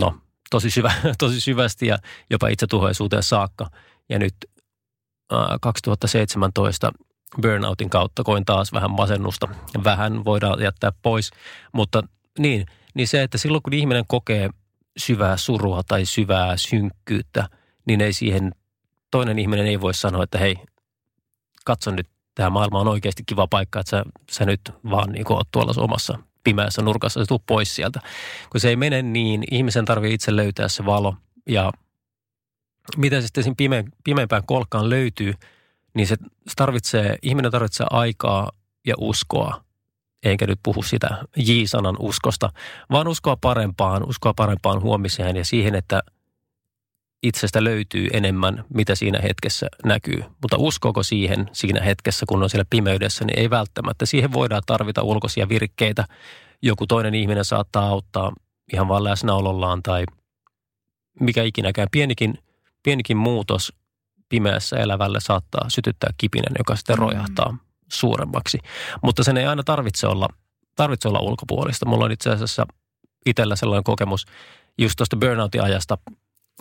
no, 0.00 0.18
tosi, 0.50 0.70
syvä, 0.70 0.92
tosi 1.18 1.40
syvästi 1.40 1.86
ja 1.86 1.98
jopa 2.30 2.48
itsetuhoisuuteen 2.48 3.22
saakka. 3.22 3.66
Ja 4.08 4.18
nyt 4.18 4.34
2017 5.60 6.92
burnoutin 7.42 7.90
kautta 7.90 8.24
koin 8.24 8.44
taas 8.44 8.72
vähän 8.72 8.90
masennusta. 8.90 9.48
Vähän 9.84 10.24
voidaan 10.24 10.62
jättää 10.62 10.92
pois, 11.02 11.30
mutta 11.72 12.02
niin, 12.38 12.66
niin 12.94 13.08
se, 13.08 13.22
että 13.22 13.38
silloin 13.38 13.62
kun 13.62 13.72
ihminen 13.72 14.04
kokee 14.06 14.50
syvää 14.96 15.36
surua 15.36 15.82
tai 15.82 16.04
syvää 16.04 16.56
synkkyyttä, 16.56 17.48
niin 17.86 18.00
ei 18.00 18.12
siihen, 18.12 18.52
toinen 19.10 19.38
ihminen 19.38 19.66
ei 19.66 19.80
voi 19.80 19.94
sanoa, 19.94 20.24
että 20.24 20.38
hei, 20.38 20.56
katso 21.64 21.90
nyt, 21.90 22.06
tämä 22.34 22.50
maailma 22.50 22.80
on 22.80 22.88
oikeasti 22.88 23.22
kiva 23.26 23.46
paikka, 23.46 23.80
että 23.80 23.90
sä, 23.90 24.04
sä 24.30 24.44
nyt 24.44 24.60
vaan 24.90 25.12
niin 25.12 25.32
oot 25.32 25.48
tuolla 25.52 25.72
omassa 25.76 26.18
pimeässä 26.44 26.82
nurkassa, 26.82 27.20
se 27.20 27.26
tuu 27.26 27.42
pois 27.46 27.76
sieltä. 27.76 28.00
Kun 28.50 28.60
se 28.60 28.68
ei 28.68 28.76
mene 28.76 29.02
niin, 29.02 29.44
ihmisen 29.50 29.84
tarvii 29.84 30.14
itse 30.14 30.36
löytää 30.36 30.68
se 30.68 30.86
valo 30.86 31.14
ja 31.48 31.72
miten 32.96 33.22
se 33.22 33.26
sitten 33.26 33.44
siinä 33.44 33.54
pime, 33.58 33.84
pimeämpään 34.04 34.46
kolkkaan 34.46 34.90
löytyy, 34.90 35.34
niin 35.94 36.06
se 36.06 36.16
tarvitsee, 36.56 37.16
ihminen 37.22 37.52
tarvitsee 37.52 37.86
aikaa 37.90 38.50
ja 38.86 38.94
uskoa. 38.98 39.64
Enkä 40.24 40.46
nyt 40.46 40.60
puhu 40.62 40.82
sitä 40.82 41.08
J-sanan 41.36 41.96
uskosta, 41.98 42.52
vaan 42.90 43.08
uskoa 43.08 43.36
parempaan, 43.36 44.08
uskoa 44.08 44.34
parempaan 44.34 44.82
huomiseen 44.82 45.36
ja 45.36 45.44
siihen, 45.44 45.74
että 45.74 46.02
itsestä 47.24 47.64
löytyy 47.64 48.08
enemmän, 48.12 48.64
mitä 48.74 48.94
siinä 48.94 49.20
hetkessä 49.20 49.66
näkyy. 49.84 50.24
Mutta 50.42 50.56
uskoako 50.58 51.02
siihen 51.02 51.50
siinä 51.52 51.80
hetkessä, 51.82 52.26
kun 52.28 52.42
on 52.42 52.50
siellä 52.50 52.66
pimeydessä, 52.70 53.24
niin 53.24 53.38
ei 53.38 53.50
välttämättä. 53.50 54.06
Siihen 54.06 54.32
voidaan 54.32 54.62
tarvita 54.66 55.02
ulkoisia 55.02 55.48
virkkeitä. 55.48 56.04
Joku 56.62 56.86
toinen 56.86 57.14
ihminen 57.14 57.44
saattaa 57.44 57.86
auttaa 57.86 58.32
ihan 58.72 58.88
vain 58.88 59.04
läsnäolollaan 59.04 59.82
tai 59.82 60.04
mikä 61.20 61.42
ikinäkään. 61.42 61.88
Pienikin 61.90 62.38
pienikin 62.84 63.16
muutos 63.16 63.72
pimeässä 64.28 64.76
elävälle 64.76 65.20
saattaa 65.20 65.64
sytyttää 65.68 66.10
kipinän, 66.18 66.54
joka 66.58 66.76
sitten 66.76 66.96
mm. 66.96 67.00
rojahtaa 67.00 67.52
mm. 67.52 67.58
suuremmaksi. 67.92 68.58
Mutta 69.02 69.24
sen 69.24 69.36
ei 69.36 69.46
aina 69.46 69.62
tarvitse 69.62 70.06
olla, 70.06 70.28
tarvitse 70.76 71.08
olla 71.08 71.20
ulkopuolista. 71.20 71.86
Mulla 71.86 72.04
on 72.04 72.12
itse 72.12 72.30
asiassa 72.30 72.66
itsellä 73.26 73.56
sellainen 73.56 73.84
kokemus 73.84 74.26
just 74.78 74.96
tuosta 74.96 75.16
burnoutin 75.16 75.62
ajasta 75.62 75.98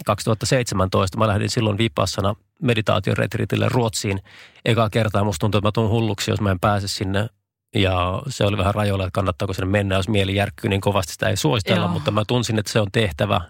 2017. 0.05 1.17
Mä 1.17 1.27
lähdin 1.27 1.49
silloin 1.49 1.77
vipassana 1.77 2.35
meditaatioretritille 2.61 3.69
Ruotsiin. 3.69 4.19
Ekaa 4.65 4.89
kertaa 4.89 5.23
musta 5.23 5.39
tuntuu, 5.39 5.57
että 5.59 5.67
mä 5.67 5.71
tuun 5.71 5.89
hulluksi, 5.89 6.31
jos 6.31 6.41
mä 6.41 6.51
en 6.51 6.59
pääse 6.59 6.87
sinne 6.87 7.29
ja 7.75 8.21
se 8.27 8.45
oli 8.45 8.57
vähän 8.57 8.75
rajoilla, 8.75 9.03
että 9.03 9.15
kannattaako 9.15 9.53
sinne 9.53 9.71
mennä, 9.71 9.95
jos 9.95 10.09
mieli 10.09 10.35
järkkyy 10.35 10.69
niin 10.69 10.81
kovasti 10.81 11.13
sitä 11.13 11.29
ei 11.29 11.37
suositella, 11.37 11.85
Joo. 11.85 11.93
mutta 11.93 12.11
mä 12.11 12.23
tunsin, 12.27 12.59
että 12.59 12.71
se 12.71 12.79
on 12.79 12.91
tehtävä, 12.91 13.41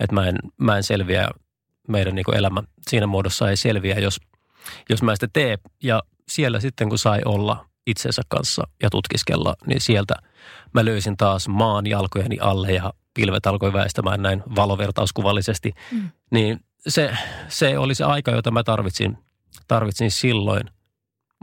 että 0.00 0.14
mä 0.14 0.28
en, 0.28 0.38
mä 0.56 0.76
en 0.76 0.82
selviä 0.82 1.28
meidän 1.88 2.14
niin 2.14 2.34
elämä 2.34 2.62
siinä 2.88 3.06
muodossa 3.06 3.50
ei 3.50 3.56
selviä, 3.56 3.98
jos, 3.98 4.20
jos 4.88 5.02
mä 5.02 5.14
sitä 5.14 5.28
tee. 5.32 5.58
Ja 5.82 6.02
siellä 6.28 6.60
sitten, 6.60 6.88
kun 6.88 6.98
sai 6.98 7.20
olla 7.24 7.66
itsensä 7.86 8.22
kanssa 8.28 8.68
ja 8.82 8.90
tutkiskella, 8.90 9.56
niin 9.66 9.80
sieltä 9.80 10.14
mä 10.74 10.84
löysin 10.84 11.16
taas 11.16 11.48
maan 11.48 11.86
jalkojeni 11.86 12.38
alle 12.40 12.72
ja 12.72 12.92
pilvet 13.14 13.46
alkoi 13.46 13.72
väistämään 13.72 14.22
näin 14.22 14.42
valovertauskuvallisesti. 14.56 15.72
Mm. 15.92 16.10
Niin 16.30 16.60
se, 16.88 17.16
se 17.48 17.78
oli 17.78 17.94
se 17.94 18.04
aika, 18.04 18.30
jota 18.30 18.50
mä 18.50 18.64
tarvitsin, 18.64 19.18
tarvitsin 19.68 20.10
silloin. 20.10 20.70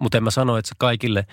Mutta 0.01 0.17
en 0.17 0.23
mä 0.23 0.31
sano, 0.31 0.57
että 0.57 0.69
se 0.69 0.75
kaikille 0.77 1.25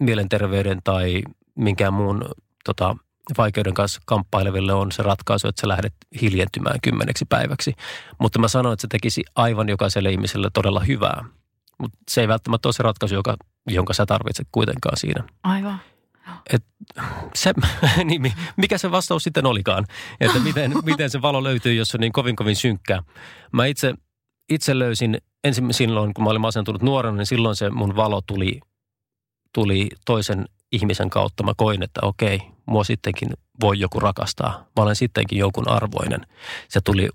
mielenterveyden 0.00 0.80
tai 0.84 1.22
minkään 1.54 1.94
muun 1.94 2.24
tota, 2.64 2.96
vaikeuden 3.38 3.74
kanssa 3.74 4.00
kamppaileville 4.06 4.72
on 4.72 4.92
se 4.92 5.02
ratkaisu, 5.02 5.48
että 5.48 5.60
sä 5.60 5.68
lähdet 5.68 5.94
hiljentymään 6.20 6.78
kymmeneksi 6.82 7.24
päiväksi. 7.24 7.74
Mutta 8.18 8.38
mä 8.38 8.48
sanoin, 8.48 8.72
että 8.72 8.80
se 8.80 8.88
tekisi 8.88 9.22
aivan 9.34 9.68
jokaiselle 9.68 10.10
ihmiselle 10.10 10.50
todella 10.54 10.80
hyvää. 10.80 11.24
Mutta 11.78 11.98
se 12.10 12.20
ei 12.20 12.28
välttämättä 12.28 12.68
ole 12.68 12.72
se 12.72 12.82
ratkaisu, 12.82 13.14
joka, 13.14 13.36
jonka 13.66 13.92
sä 13.92 14.06
tarvitset 14.06 14.48
kuitenkaan 14.52 14.96
siinä. 14.96 15.24
Aivan. 15.42 15.80
Et 16.52 16.64
se, 17.34 17.52
niin 18.04 18.32
mikä 18.56 18.78
se 18.78 18.90
vastaus 18.90 19.24
sitten 19.24 19.46
olikaan, 19.46 19.86
että 20.20 20.38
miten, 20.38 20.72
miten 20.84 21.10
se 21.10 21.22
valo 21.22 21.44
löytyy, 21.44 21.74
jos 21.74 21.94
on 21.94 22.00
niin 22.00 22.12
kovin 22.12 22.36
kovin 22.36 22.56
synkkää. 22.56 23.02
Mä 23.52 23.66
itse, 23.66 23.94
itse 24.48 24.78
löysin 24.78 25.18
ensin 25.44 25.74
silloin, 25.74 26.14
kun 26.14 26.24
mä 26.24 26.30
olin 26.30 26.40
masentunut 26.40 26.82
nuorena, 26.82 27.16
niin 27.16 27.26
silloin 27.26 27.56
se 27.56 27.70
mun 27.70 27.96
valo 27.96 28.20
tuli, 28.20 28.60
tuli 29.52 29.88
toisen 30.06 30.44
ihmisen 30.72 31.10
kautta. 31.10 31.42
Mä 31.42 31.52
koin, 31.56 31.82
että 31.82 32.00
okei, 32.02 32.40
mua 32.66 32.84
sittenkin 32.84 33.28
voi 33.60 33.80
joku 33.80 34.00
rakastaa. 34.00 34.66
Mä 34.76 34.82
olen 34.82 34.96
sittenkin 34.96 35.38
jonkun 35.38 35.68
arvoinen. 35.68 36.26
Se 36.68 36.80
tuli 36.80 37.08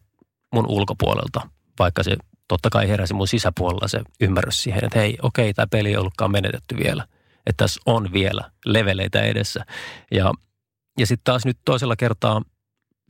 mun 0.54 0.66
ulkopuolelta, 0.68 1.50
vaikka 1.80 2.04
se 2.04 2.18
totta 2.48 2.70
kai 2.70 2.90
heräsi 2.90 3.14
mun 3.14 3.28
sisäpuolella 3.28 3.88
se 3.88 4.02
ymmärrys 4.22 4.64
siihen, 4.64 4.86
että 4.86 5.00
hei, 5.00 5.18
okei, 5.22 5.54
tämä 5.54 5.68
peli 5.68 5.90
ei 5.90 5.98
ollutkaan 5.98 6.32
menetetty 6.32 6.78
vielä. 6.78 7.08
Että 7.46 7.64
tässä 7.64 7.82
on 7.86 8.14
vielä 8.14 8.52
leveleitä 8.66 9.22
edessä. 9.22 9.66
Ja, 10.12 10.32
ja 10.98 11.08
sitten 11.08 11.24
taas 11.24 11.46
nyt 11.46 11.58
toisella 11.66 11.96
kertaa 11.96 12.42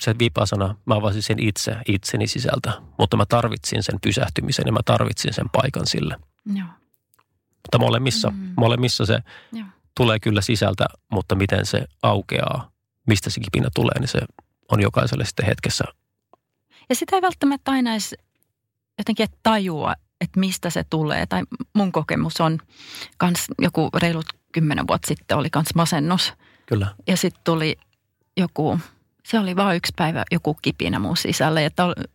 se 0.02 0.16
vipasana, 0.20 0.76
mä 0.86 0.96
avasin 0.96 1.24
sen 1.24 1.40
itse, 1.40 1.76
itseni 1.88 2.28
sisältä. 2.28 2.82
Mutta 3.00 3.18
mä 3.18 3.26
tarvitsin 3.26 3.84
sen 3.84 4.00
pysähtymisen 4.02 4.66
ja 4.66 4.72
mä 4.72 4.80
tarvitsin 4.86 5.34
sen 5.34 5.50
paikan 5.50 5.88
sille. 5.88 6.18
Joo. 6.54 6.68
Mutta 7.38 7.80
molemmissa, 7.80 8.30
mm. 8.30 8.54
molemmissa 8.58 9.06
se 9.06 9.20
Joo 9.52 9.66
tulee 9.98 10.20
kyllä 10.20 10.42
sisältä, 10.42 10.86
mutta 11.12 11.36
miten 11.36 11.66
se 11.66 11.86
aukeaa, 12.04 12.72
mistä 13.08 13.30
se 13.30 13.40
kipinä 13.40 13.70
tulee, 13.76 14.00
niin 14.00 14.08
se 14.08 14.20
on 14.72 14.82
jokaiselle 14.82 15.26
sitten 15.26 15.46
hetkessä. 15.46 15.84
Ja 16.90 16.96
sitä 16.96 17.16
ei 17.16 17.22
välttämättä 17.22 17.72
aina 17.72 17.92
edes 17.92 18.16
jotenkin 18.98 19.28
tajua, 19.44 19.94
että 20.22 20.40
mistä 20.40 20.70
se 20.70 20.84
tulee. 20.90 21.26
Tai 21.26 21.44
mun 21.74 21.92
kokemus 21.92 22.42
on 22.42 22.58
kans 23.18 23.46
joku 23.62 23.90
reilut 24.02 24.26
kymmenen 24.52 24.88
vuotta 24.88 25.08
sitten 25.08 25.38
oli 25.38 25.50
kans 25.50 25.76
masennus. 25.76 26.34
Kyllä. 26.66 26.88
Ja 27.08 27.18
sitten 27.18 27.42
tuli 27.44 27.78
joku, 28.38 28.80
se 29.26 29.40
oli 29.40 29.56
vain 29.56 29.78
yksi 29.78 29.94
päivä 29.96 30.24
joku 30.32 30.58
kipinä 30.62 31.00
mun 31.00 31.18
sisällä. 31.18 31.62
Ja 31.62 31.70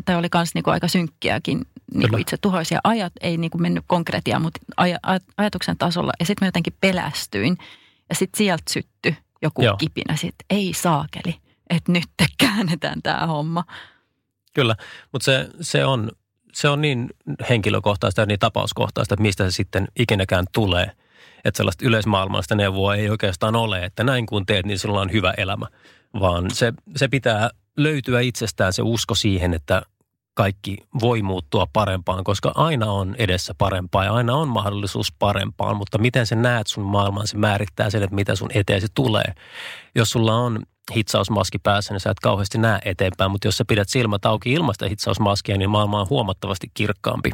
tämä 0.04 0.18
oli 0.18 0.28
kans 0.28 0.54
niinku 0.54 0.70
aika 0.70 0.88
synkkiäkin 0.88 1.66
niinku 1.94 2.16
itse 2.16 2.36
tuhoisia 2.36 2.80
ajat, 2.84 3.12
ei 3.20 3.36
niinku 3.36 3.58
mennyt 3.58 3.84
konkretiaan, 3.86 4.42
mutta 4.42 4.60
aj- 4.80 5.20
ajatuksen 5.36 5.78
tasolla. 5.78 6.12
Ja 6.20 6.26
sitten 6.26 6.46
mä 6.46 6.48
jotenkin 6.48 6.76
pelästyin. 6.80 7.58
Ja 8.08 8.14
sitten 8.14 8.38
sieltä 8.38 8.62
syttyi 8.70 9.16
joku 9.42 9.62
Joo. 9.62 9.76
kipinä, 9.76 10.14
että 10.14 10.44
ei 10.50 10.72
saakeli, 10.74 11.36
että 11.70 11.92
nyt 11.92 12.04
te 12.16 12.26
käännetään 12.40 13.02
tämä 13.02 13.26
homma. 13.26 13.64
Kyllä, 14.54 14.76
mutta 15.12 15.24
se, 15.24 15.48
se, 15.60 15.84
on, 15.84 16.10
se 16.56 16.68
on 16.68 16.80
niin 16.80 17.10
henkilökohtaista 17.50 18.20
ja 18.20 18.26
niin 18.26 18.38
tapauskohtaista, 18.38 19.14
että 19.14 19.22
mistä 19.22 19.44
se 19.44 19.50
sitten 19.50 19.88
ikinäkään 19.98 20.44
tulee. 20.52 20.90
Että 21.44 21.56
sellaista 21.56 21.86
yleismaailmallista 21.86 22.54
neuvoa 22.54 22.94
ei 22.94 23.10
oikeastaan 23.10 23.56
ole, 23.56 23.84
että 23.84 24.04
näin 24.04 24.26
kun 24.26 24.46
teet, 24.46 24.66
niin 24.66 24.78
sinulla 24.78 25.00
on 25.00 25.12
hyvä 25.12 25.34
elämä. 25.36 25.66
Vaan 26.20 26.50
se, 26.50 26.72
se 26.96 27.08
pitää 27.08 27.50
löytyä 27.76 28.20
itsestään 28.20 28.72
se 28.72 28.82
usko 28.82 29.14
siihen, 29.14 29.54
että 29.54 29.82
kaikki 30.36 30.76
voi 31.00 31.22
muuttua 31.22 31.66
parempaan, 31.72 32.24
koska 32.24 32.52
aina 32.54 32.92
on 32.92 33.14
edessä 33.18 33.54
parempaa 33.58 34.04
ja 34.04 34.12
aina 34.12 34.34
on 34.34 34.48
mahdollisuus 34.48 35.12
parempaan, 35.12 35.76
mutta 35.76 35.98
miten 35.98 36.26
sä 36.26 36.36
näet 36.36 36.66
sun 36.66 36.84
maailman, 36.84 37.26
se 37.26 37.36
määrittää 37.36 37.90
sen, 37.90 38.02
että 38.02 38.14
mitä 38.14 38.36
sun 38.36 38.50
eteesi 38.54 38.86
tulee. 38.94 39.34
Jos 39.94 40.10
sulla 40.10 40.34
on 40.34 40.62
hitsausmaski 40.96 41.58
päässä, 41.58 41.94
niin 41.94 42.00
sä 42.00 42.10
et 42.10 42.20
kauheasti 42.20 42.58
näe 42.58 42.78
eteenpäin, 42.84 43.30
mutta 43.30 43.48
jos 43.48 43.56
sä 43.56 43.64
pidät 43.68 43.88
silmät 43.88 44.26
auki 44.26 44.52
ilmasta 44.52 44.88
hitsausmaskia, 44.88 45.58
niin 45.58 45.70
maailma 45.70 46.00
on 46.00 46.10
huomattavasti 46.10 46.70
kirkkaampi, 46.74 47.30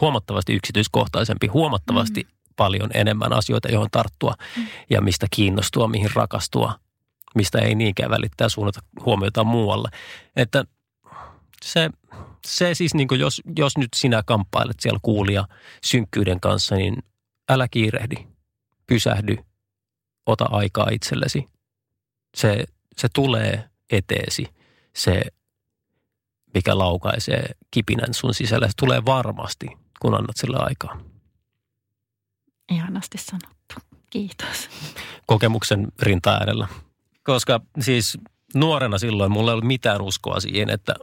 huomattavasti 0.00 0.54
yksityiskohtaisempi, 0.54 1.46
huomattavasti 1.46 2.22
mm. 2.22 2.28
paljon 2.56 2.90
enemmän 2.94 3.32
asioita, 3.32 3.72
johon 3.72 3.88
tarttua 3.92 4.34
mm. 4.56 4.66
ja 4.90 5.00
mistä 5.00 5.26
kiinnostua, 5.30 5.88
mihin 5.88 6.10
rakastua, 6.14 6.72
mistä 7.34 7.58
ei 7.58 7.74
niinkään 7.74 8.10
välittää 8.10 8.48
suunnata 8.48 8.80
huomiota 9.04 9.44
muualle. 9.44 9.88
Että 10.36 10.64
se, 11.64 11.90
se 12.46 12.74
siis 12.74 12.94
niin 12.94 13.08
kuin 13.08 13.20
jos, 13.20 13.42
jos 13.58 13.78
nyt 13.78 13.88
sinä 13.96 14.22
kamppailet 14.26 14.80
siellä 14.80 15.00
kuulia 15.02 15.44
synkkyyden 15.84 16.40
kanssa, 16.40 16.74
niin 16.74 17.02
älä 17.48 17.68
kiirehdi, 17.68 18.16
pysähdy, 18.86 19.36
ota 20.26 20.44
aikaa 20.50 20.88
itsellesi. 20.92 21.48
Se, 22.36 22.64
se 22.96 23.08
tulee 23.14 23.70
eteesi, 23.90 24.46
se 24.96 25.22
mikä 26.54 26.78
laukaisee 26.78 27.50
kipinän 27.70 28.14
sun 28.14 28.34
sisällä. 28.34 28.66
Se 28.66 28.72
tulee 28.78 29.04
varmasti, 29.04 29.66
kun 30.00 30.14
annat 30.14 30.36
sille 30.36 30.56
aikaa. 30.60 31.00
Ihanasti 32.70 33.18
sanottu. 33.18 33.96
Kiitos. 34.10 34.68
Kokemuksen 35.26 35.92
rinta 36.02 36.32
äärellä. 36.32 36.68
Koska 37.24 37.60
siis 37.80 38.18
nuorena 38.54 38.98
silloin 38.98 39.32
mulla 39.32 39.50
ei 39.50 39.52
ollut 39.52 39.66
mitään 39.66 40.02
uskoa 40.02 40.40
siihen, 40.40 40.70
että 40.70 40.94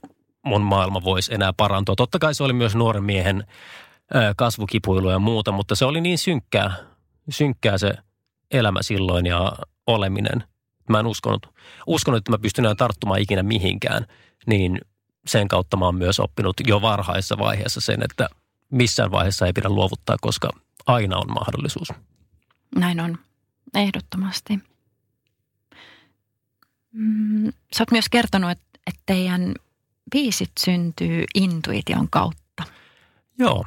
mun 0.43 0.61
maailma 0.61 1.03
voisi 1.03 1.33
enää 1.33 1.53
parantua. 1.53 1.95
Totta 1.95 2.19
kai 2.19 2.35
se 2.35 2.43
oli 2.43 2.53
myös 2.53 2.75
nuoren 2.75 3.03
miehen 3.03 3.47
kasvukipuilu 4.35 5.09
ja 5.09 5.19
muuta, 5.19 5.51
mutta 5.51 5.75
se 5.75 5.85
oli 5.85 6.01
niin 6.01 6.17
synkkää, 6.17 6.75
synkkää 7.29 7.77
se 7.77 7.93
elämä 8.51 8.79
silloin 8.81 9.25
ja 9.25 9.53
oleminen. 9.87 10.43
Mä 10.89 10.99
en 10.99 11.07
uskonut, 11.07 11.47
uskonut 11.87 12.17
että 12.17 12.31
mä 12.31 12.37
pystyn 12.37 12.65
enää 12.65 12.75
tarttumaan 12.75 13.21
ikinä 13.21 13.43
mihinkään, 13.43 14.05
niin 14.47 14.81
sen 15.27 15.47
kautta 15.47 15.77
mä 15.77 15.85
oon 15.85 15.95
myös 15.95 16.19
oppinut 16.19 16.55
jo 16.67 16.81
varhaisessa 16.81 17.37
vaiheessa 17.37 17.81
sen, 17.81 18.03
että 18.03 18.29
missään 18.69 19.11
vaiheessa 19.11 19.45
ei 19.45 19.53
pidä 19.53 19.69
luovuttaa, 19.69 20.15
koska 20.21 20.49
aina 20.87 21.17
on 21.17 21.33
mahdollisuus. 21.33 21.87
Näin 22.75 22.99
on, 22.99 23.17
ehdottomasti. 23.75 24.59
Mm, 26.91 27.45
sä 27.45 27.81
oot 27.81 27.91
myös 27.91 28.09
kertonut, 28.09 28.51
että, 28.51 28.79
teidän 29.05 29.53
biisit 30.11 30.51
syntyy 30.59 31.23
intuition 31.35 32.07
kautta. 32.09 32.63
Joo, 33.39 33.65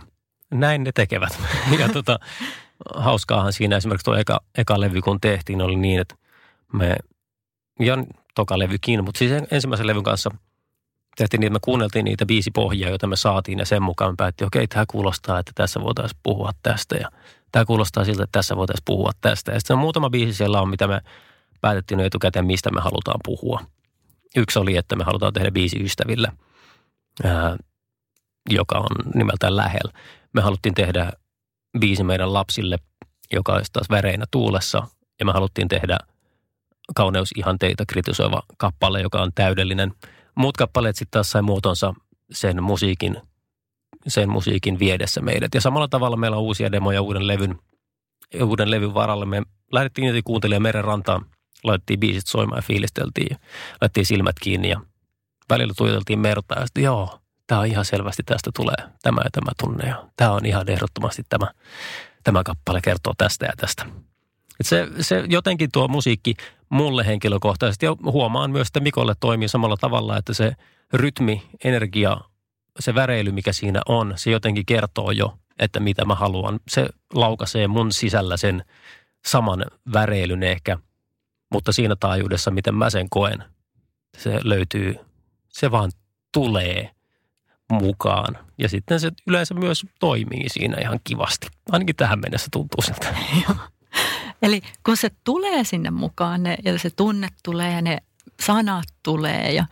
näin 0.50 0.84
ne 0.84 0.92
tekevät. 0.92 1.38
Ja 1.78 1.88
tota, 1.88 2.18
hauskaahan 2.94 3.52
siinä 3.52 3.76
esimerkiksi 3.76 4.04
tuo 4.04 4.16
eka, 4.16 4.40
eka 4.58 4.80
levy, 4.80 5.00
kun 5.00 5.20
tehtiin, 5.20 5.62
oli 5.62 5.76
niin, 5.76 6.00
että 6.00 6.14
me, 6.72 6.96
ja 7.80 7.98
toka 8.34 8.58
levykin, 8.58 9.04
mutta 9.04 9.18
siis 9.18 9.32
ensimmäisen 9.50 9.86
levyn 9.86 10.02
kanssa 10.02 10.30
tehtiin 11.16 11.40
niin, 11.40 11.46
että 11.46 11.56
me 11.56 11.60
kuunneltiin 11.64 12.04
niitä 12.04 12.26
biisipohjia, 12.26 12.88
joita 12.88 13.06
me 13.06 13.16
saatiin, 13.16 13.58
ja 13.58 13.66
sen 13.66 13.82
mukaan 13.82 14.12
me 14.12 14.16
päättiin, 14.16 14.46
okei, 14.46 14.60
okay, 14.60 14.66
tämä 14.66 14.84
kuulostaa, 14.90 15.38
että 15.38 15.52
tässä 15.54 15.80
voitaisiin 15.80 16.20
puhua 16.22 16.50
tästä, 16.62 16.96
ja 16.96 17.10
tämä 17.52 17.64
kuulostaa 17.64 18.04
siltä, 18.04 18.24
että 18.24 18.38
tässä 18.38 18.56
voitaisiin 18.56 18.84
puhua 18.84 19.10
tästä. 19.20 19.52
Ja 19.52 19.60
sitten 19.60 19.74
on 19.74 19.80
muutama 19.80 20.10
biisi 20.10 20.34
siellä 20.34 20.60
on, 20.60 20.68
mitä 20.68 20.88
me 20.88 21.00
päätettiin 21.60 22.00
etukäteen, 22.00 22.46
mistä 22.46 22.70
me 22.70 22.80
halutaan 22.80 23.20
puhua. 23.24 23.60
Yksi 24.36 24.58
oli, 24.58 24.76
että 24.76 24.96
me 24.96 25.04
halutaan 25.04 25.32
tehdä 25.32 25.50
biisi 25.50 25.84
ystäville, 25.84 26.32
ää, 27.24 27.56
joka 28.50 28.78
on 28.78 29.12
nimeltään 29.14 29.56
Lähellä. 29.56 29.92
Me 30.32 30.40
haluttiin 30.40 30.74
tehdä 30.74 31.12
biisi 31.78 32.04
meidän 32.04 32.32
lapsille, 32.32 32.78
joka 33.32 33.52
olisi 33.52 33.72
taas 33.72 33.90
väreinä 33.90 34.24
tuulessa. 34.30 34.86
Ja 35.20 35.26
me 35.26 35.32
haluttiin 35.32 35.68
tehdä 35.68 35.98
kauneusihanteita 36.96 37.84
kritisoiva 37.86 38.42
kappale, 38.56 39.00
joka 39.00 39.22
on 39.22 39.30
täydellinen. 39.34 39.92
Muut 40.34 40.56
kappaleet 40.56 40.96
sitten 40.96 41.10
taas 41.10 41.30
sai 41.30 41.42
muotonsa 41.42 41.94
sen 42.32 42.62
musiikin, 42.62 43.16
sen 44.08 44.28
musiikin 44.28 44.78
viedessä 44.78 45.20
meidät. 45.20 45.54
Ja 45.54 45.60
samalla 45.60 45.88
tavalla 45.88 46.16
meillä 46.16 46.36
on 46.36 46.42
uusia 46.42 46.72
demoja 46.72 47.02
uuden 47.02 47.26
levyn, 47.26 47.58
uuden 48.42 48.70
levyn 48.70 48.94
varalle. 48.94 49.26
Me 49.26 49.42
lähdettiin 49.72 50.12
niitä 50.12 50.26
kuuntelemaan 50.26 50.62
meren 50.62 50.84
rantaan 50.84 51.26
laitettiin 51.66 52.00
biisit 52.00 52.26
soimaan 52.26 52.58
ja 52.58 52.62
fiilisteltiin. 52.62 53.36
Laitettiin 53.80 54.06
silmät 54.06 54.36
kiinni 54.40 54.68
ja 54.68 54.80
välillä 55.50 55.74
tuijoteltiin 55.76 56.18
merta 56.18 56.60
ja 56.60 56.66
sitten 56.66 56.84
joo, 56.84 57.18
tämä 57.46 57.60
on 57.60 57.66
ihan 57.66 57.84
selvästi 57.84 58.22
tästä 58.22 58.50
tulee 58.56 58.88
tämä 59.02 59.20
ja 59.24 59.30
tämä 59.32 59.50
tunne 59.62 59.88
ja 59.88 60.04
tämä 60.16 60.32
on 60.32 60.46
ihan 60.46 60.70
ehdottomasti 60.70 61.22
tämä, 61.28 61.46
tämä 62.24 62.42
kappale 62.44 62.80
kertoo 62.80 63.12
tästä 63.18 63.46
ja 63.46 63.52
tästä. 63.56 63.86
Et 64.60 64.66
se, 64.66 64.88
se 65.00 65.24
jotenkin 65.28 65.70
tuo 65.72 65.88
musiikki 65.88 66.34
mulle 66.68 67.06
henkilökohtaisesti 67.06 67.86
ja 67.86 67.96
huomaan 68.04 68.50
myös, 68.50 68.66
että 68.66 68.80
Mikolle 68.80 69.14
toimii 69.20 69.48
samalla 69.48 69.76
tavalla, 69.76 70.16
että 70.16 70.34
se 70.34 70.52
rytmi, 70.92 71.42
energia, 71.64 72.16
se 72.80 72.94
väreily, 72.94 73.32
mikä 73.32 73.52
siinä 73.52 73.80
on, 73.88 74.12
se 74.16 74.30
jotenkin 74.30 74.66
kertoo 74.66 75.10
jo, 75.10 75.38
että 75.58 75.80
mitä 75.80 76.04
mä 76.04 76.14
haluan. 76.14 76.60
Se 76.68 76.86
laukaisee 77.14 77.68
mun 77.68 77.92
sisällä 77.92 78.36
sen 78.36 78.64
saman 79.26 79.64
väreilyn 79.92 80.42
ehkä 80.42 80.78
mutta 81.52 81.72
siinä 81.72 81.96
taajuudessa, 81.96 82.50
miten 82.50 82.74
mä 82.74 82.90
sen 82.90 83.10
koen, 83.10 83.44
se 84.18 84.40
löytyy, 84.44 84.94
se 85.48 85.70
vaan 85.70 85.90
tulee 86.32 86.90
mukaan. 87.72 88.38
Ja 88.58 88.68
sitten 88.68 89.00
se 89.00 89.10
yleensä 89.26 89.54
myös 89.54 89.86
toimii 90.00 90.48
siinä 90.48 90.76
ihan 90.80 91.00
kivasti. 91.04 91.46
Ainakin 91.72 91.96
tähän 91.96 92.20
mennessä 92.20 92.48
tuntuu 92.52 92.82
siltä. 92.82 93.14
Eli 94.42 94.60
kun 94.86 94.96
se 94.96 95.10
tulee 95.24 95.64
sinne 95.64 95.90
mukaan 95.90 96.42
ne, 96.42 96.56
ja 96.64 96.78
se 96.78 96.90
tunne 96.90 97.28
tulee 97.44 97.72
ja 97.72 97.82
ne 97.82 97.98
sanat 98.42 98.84
tulee 99.02 99.52
ja 99.52 99.66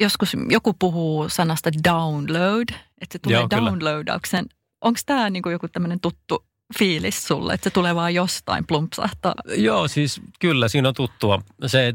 joskus 0.00 0.36
joku 0.48 0.74
puhuu 0.74 1.28
sanasta 1.28 1.70
download, 1.84 2.68
että 3.00 3.12
se 3.12 3.18
tulee 3.18 3.38
Joo, 3.38 3.50
downloadauksen. 3.50 4.46
Onko 4.80 5.00
tämä 5.06 5.30
niinku 5.30 5.48
joku 5.48 5.68
tämmöinen 5.68 6.00
tuttu 6.00 6.44
fiilis 6.78 7.26
sulle, 7.26 7.54
että 7.54 7.64
se 7.64 7.74
tulee 7.74 7.94
vaan 7.94 8.14
jostain 8.14 8.66
plumpsahtaa? 8.66 9.34
Joo, 9.56 9.88
siis 9.88 10.20
kyllä 10.38 10.68
siinä 10.68 10.88
on 10.88 10.94
tuttua. 10.94 11.42
Se, 11.66 11.94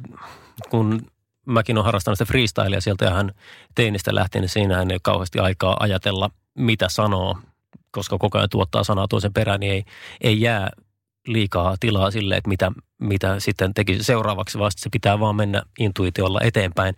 kun 0.70 1.02
mäkin 1.46 1.78
olen 1.78 1.86
harrastanut 1.86 2.18
sitä 2.18 2.32
freestylia 2.32 2.82
sieltä 2.82 3.08
ihan 3.08 3.34
teinistä 3.76 4.16
lähtien, 4.16 4.42
niin 4.42 4.50
siinä 4.50 4.80
ei 4.80 4.82
ole 4.82 5.00
kauheasti 5.04 5.40
aikaa 5.40 5.78
ajatella, 5.80 6.30
mitä 6.56 6.90
sanoo, 6.90 7.38
koska 7.92 8.18
koko 8.18 8.38
ajan 8.38 8.50
tuottaa 8.50 8.84
sanaa 8.84 9.08
toisen 9.08 9.34
perään, 9.34 9.60
niin 9.60 9.72
ei, 9.74 9.86
ei 10.22 10.42
jää 10.42 10.70
liikaa 11.28 11.76
tilaa 11.80 12.12
sille, 12.12 12.38
että 12.38 12.50
mitä, 12.50 12.72
mitä 13.00 13.40
sitten 13.40 13.74
tekisi 13.74 14.04
seuraavaksi, 14.04 14.60
vaan 14.60 14.72
se 14.76 14.90
pitää 14.90 15.20
vaan 15.20 15.36
mennä 15.36 15.64
intuitiolla 15.80 16.42
eteenpäin. 16.42 16.96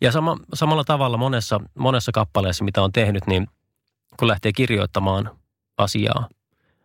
Ja 0.00 0.12
sama, 0.12 0.36
samalla 0.54 0.84
tavalla 0.84 1.16
monessa, 1.16 1.60
monessa 1.78 2.12
kappaleessa, 2.12 2.64
mitä 2.64 2.82
on 2.82 2.92
tehnyt, 2.92 3.26
niin 3.26 3.46
kun 4.16 4.28
lähtee 4.28 4.52
kirjoittamaan 4.52 5.30
asiaa, 5.78 6.28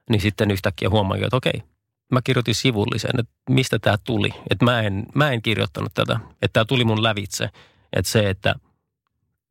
niin 0.10 0.22
sitten 0.22 0.52
yhtäkkiä 0.52 0.90
huomaan, 0.90 1.24
että 1.24 1.38
okei, 1.38 1.64
mä 2.12 2.22
kirjoitin 2.24 2.56
sivullisen, 2.56 3.20
että 3.20 3.34
mistä 3.50 3.80
tämä 3.80 3.98
tuli. 4.04 4.30
Että 4.50 4.66
mä 4.66 4.82
en, 4.82 5.06
mä 5.16 5.32
en 5.32 5.42
kirjoittanut 5.42 5.94
tätä, 5.94 6.20
että 6.32 6.54
tämä 6.54 6.66
tuli 6.66 6.86
mun 6.86 7.04
lävitse. 7.04 7.50
Että 7.94 8.12
se, 8.12 8.30
että 8.30 8.56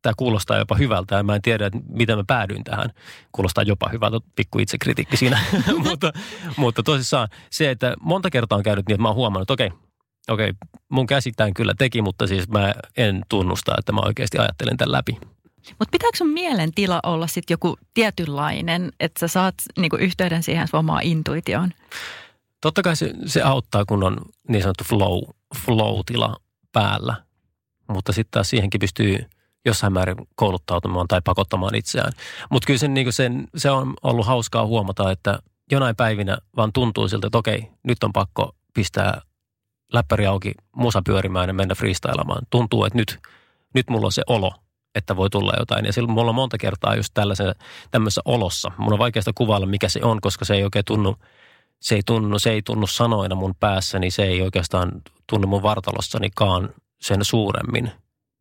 tämä 0.01 0.13
kuulostaa 0.17 0.57
jopa 0.57 0.75
hyvältä 0.75 1.15
ja 1.15 1.23
mä 1.23 1.35
en 1.35 1.41
tiedä, 1.41 1.65
että 1.65 1.79
miten 1.89 2.17
mä 2.17 2.23
päädyin 2.27 2.63
tähän. 2.63 2.89
Kuulostaa 3.31 3.63
jopa 3.63 3.89
hyvältä, 3.89 4.17
pikku 4.35 4.59
itsekritiikki 4.59 5.17
siinä. 5.17 5.39
mutta, 5.89 6.13
mutta 6.57 6.83
tosissaan 6.83 7.27
se, 7.49 7.69
että 7.69 7.95
monta 8.01 8.29
kertaa 8.29 8.57
on 8.57 8.63
käynyt 8.63 8.87
niin, 8.87 8.95
että 8.95 9.01
mä 9.01 9.07
oon 9.07 9.15
huomannut, 9.15 9.51
että 9.51 9.53
okei, 9.53 9.79
okei, 10.29 10.53
mun 10.89 11.07
käsittään 11.07 11.53
kyllä 11.53 11.73
teki, 11.77 12.01
mutta 12.01 12.27
siis 12.27 12.47
mä 12.49 12.73
en 12.97 13.21
tunnusta, 13.29 13.75
että 13.79 13.91
mä 13.91 14.01
oikeasti 14.05 14.37
ajattelen 14.37 14.77
tämän 14.77 14.91
läpi. 14.91 15.17
Mutta 15.69 15.91
pitääkö 15.91 16.17
sun 16.17 16.29
mielentila 16.29 16.99
olla 17.03 17.27
sitten 17.27 17.53
joku 17.53 17.77
tietynlainen, 17.93 18.91
että 18.99 19.19
sä 19.19 19.27
saat 19.27 19.55
niinku 19.77 19.95
yhteyden 19.95 20.43
siihen 20.43 20.67
omaan 20.73 21.03
intuitioon? 21.03 21.71
Totta 22.61 22.81
kai 22.81 22.95
se, 22.95 23.13
se 23.25 23.41
auttaa, 23.41 23.85
kun 23.85 24.03
on 24.03 24.17
niin 24.49 24.61
sanottu 24.61 24.83
flow, 24.83 25.21
flow-tila 25.65 26.35
päällä. 26.71 27.15
Mutta 27.87 28.11
sitten 28.11 28.31
taas 28.31 28.49
siihenkin 28.49 28.79
pystyy 28.79 29.25
jossain 29.65 29.93
määrin 29.93 30.15
kouluttautumaan 30.35 31.07
tai 31.07 31.21
pakottamaan 31.23 31.75
itseään. 31.75 32.11
Mutta 32.51 32.65
kyllä 32.65 32.77
sen, 32.77 32.93
niin 32.93 33.13
sen, 33.13 33.47
se 33.55 33.71
on 33.71 33.93
ollut 34.03 34.25
hauskaa 34.25 34.65
huomata, 34.65 35.11
että 35.11 35.39
jonain 35.71 35.95
päivinä 35.95 36.37
vaan 36.57 36.73
tuntuu 36.73 37.07
siltä, 37.07 37.27
että 37.27 37.37
okei, 37.37 37.69
nyt 37.83 38.03
on 38.03 38.13
pakko 38.13 38.55
pistää 38.73 39.21
läppäri 39.93 40.25
auki, 40.25 40.51
musa 40.75 41.01
pyörimään 41.05 41.49
ja 41.49 41.53
mennä 41.53 41.75
freestylamaan. 41.75 42.41
Tuntuu, 42.49 42.85
että 42.85 42.97
nyt, 42.97 43.19
nyt 43.73 43.89
mulla 43.89 44.05
on 44.05 44.11
se 44.11 44.21
olo, 44.27 44.51
että 44.95 45.15
voi 45.15 45.29
tulla 45.29 45.53
jotain. 45.59 45.85
Ja 45.85 45.93
silloin 45.93 46.13
mulla 46.13 46.29
on 46.29 46.35
monta 46.35 46.57
kertaa 46.57 46.95
just 46.95 47.13
tällaisen, 47.13 47.55
tämmöisessä 47.91 48.21
olossa. 48.25 48.71
Mun 48.77 48.93
on 48.93 48.99
vaikeasta 48.99 49.31
kuvailla, 49.35 49.67
mikä 49.67 49.89
se 49.89 49.99
on, 50.03 50.21
koska 50.21 50.45
se 50.45 50.53
ei 50.55 50.63
oikein 50.63 50.85
tunnu, 50.85 51.15
se 51.79 51.95
ei 51.95 52.01
tunnu, 52.05 52.39
se 52.39 52.51
ei 52.51 52.61
tunnu 52.61 52.87
sanoina 52.87 53.35
mun 53.35 53.55
päässä, 53.59 53.99
niin 53.99 54.11
se 54.11 54.23
ei 54.23 54.41
oikeastaan 54.41 54.91
tunnu 55.29 55.47
mun 55.47 55.63
vartalossanikaan 55.63 56.69
sen 57.01 57.25
suuremmin. 57.25 57.91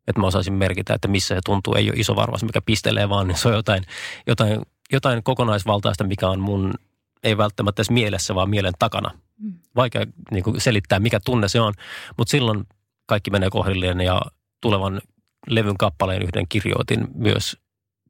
Että 0.09 0.21
mä 0.21 0.27
osaisin 0.27 0.55
merkitä, 0.55 0.95
että 0.95 1.09
missä 1.09 1.35
se 1.35 1.41
tuntuu. 1.45 1.75
Ei 1.75 1.91
ole 1.91 1.99
iso 2.01 2.17
varvas, 2.17 2.45
mikä 2.45 2.61
pistelee, 2.61 3.09
vaan 3.09 3.29
niin 3.29 3.39
se 3.39 3.49
on 3.49 3.55
jotain, 3.55 3.85
jotain, 4.27 4.61
jotain 4.93 5.23
kokonaisvaltaista, 5.23 6.05
mikä 6.05 6.29
on 6.29 6.41
mun, 6.41 6.75
ei 7.23 7.39
välttämättä 7.39 7.81
edes 7.81 7.91
mielessä, 7.91 8.35
vaan 8.35 8.51
mielen 8.51 8.73
takana. 8.79 9.11
Mm. 9.39 9.55
Vaikea 9.77 10.07
niin 10.31 10.45
kuin 10.45 10.61
selittää, 10.61 10.99
mikä 10.99 11.21
tunne 11.21 11.49
se 11.49 11.61
on, 11.61 11.73
mutta 12.19 12.31
silloin 12.31 12.65
kaikki 13.07 13.31
menee 13.31 13.51
kohdilleen 13.51 14.01
ja 14.01 14.23
tulevan 14.61 15.01
levyn 15.49 15.79
kappaleen 15.79 16.23
yhden 16.23 16.49
kirjoitin 16.49 17.09
myös 17.15 17.57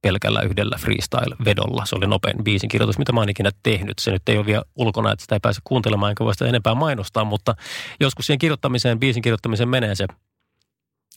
pelkällä 0.02 0.40
yhdellä 0.40 0.76
freestyle-vedolla. 0.80 1.86
Se 1.86 1.96
oli 1.96 2.06
nopein 2.06 2.44
biisin 2.44 2.68
kirjoitus, 2.68 2.98
mitä 2.98 3.12
mä 3.12 3.20
oon 3.20 3.28
ikinä 3.28 3.50
tehnyt. 3.62 3.98
Se 3.98 4.10
nyt 4.10 4.28
ei 4.28 4.36
ole 4.36 4.46
vielä 4.46 4.62
ulkona, 4.76 5.12
että 5.12 5.22
sitä 5.22 5.34
ei 5.34 5.40
pääse 5.40 5.60
kuuntelemaan, 5.64 6.10
enkä 6.10 6.24
voi 6.24 6.34
sitä 6.34 6.46
enempää 6.46 6.74
mainostaa, 6.74 7.24
mutta 7.24 7.54
joskus 8.00 8.26
siihen 8.26 8.38
kirjoittamiseen, 8.38 9.00
biisin 9.00 9.22
kirjoittamiseen 9.22 9.68
menee 9.68 9.94
se 9.94 10.06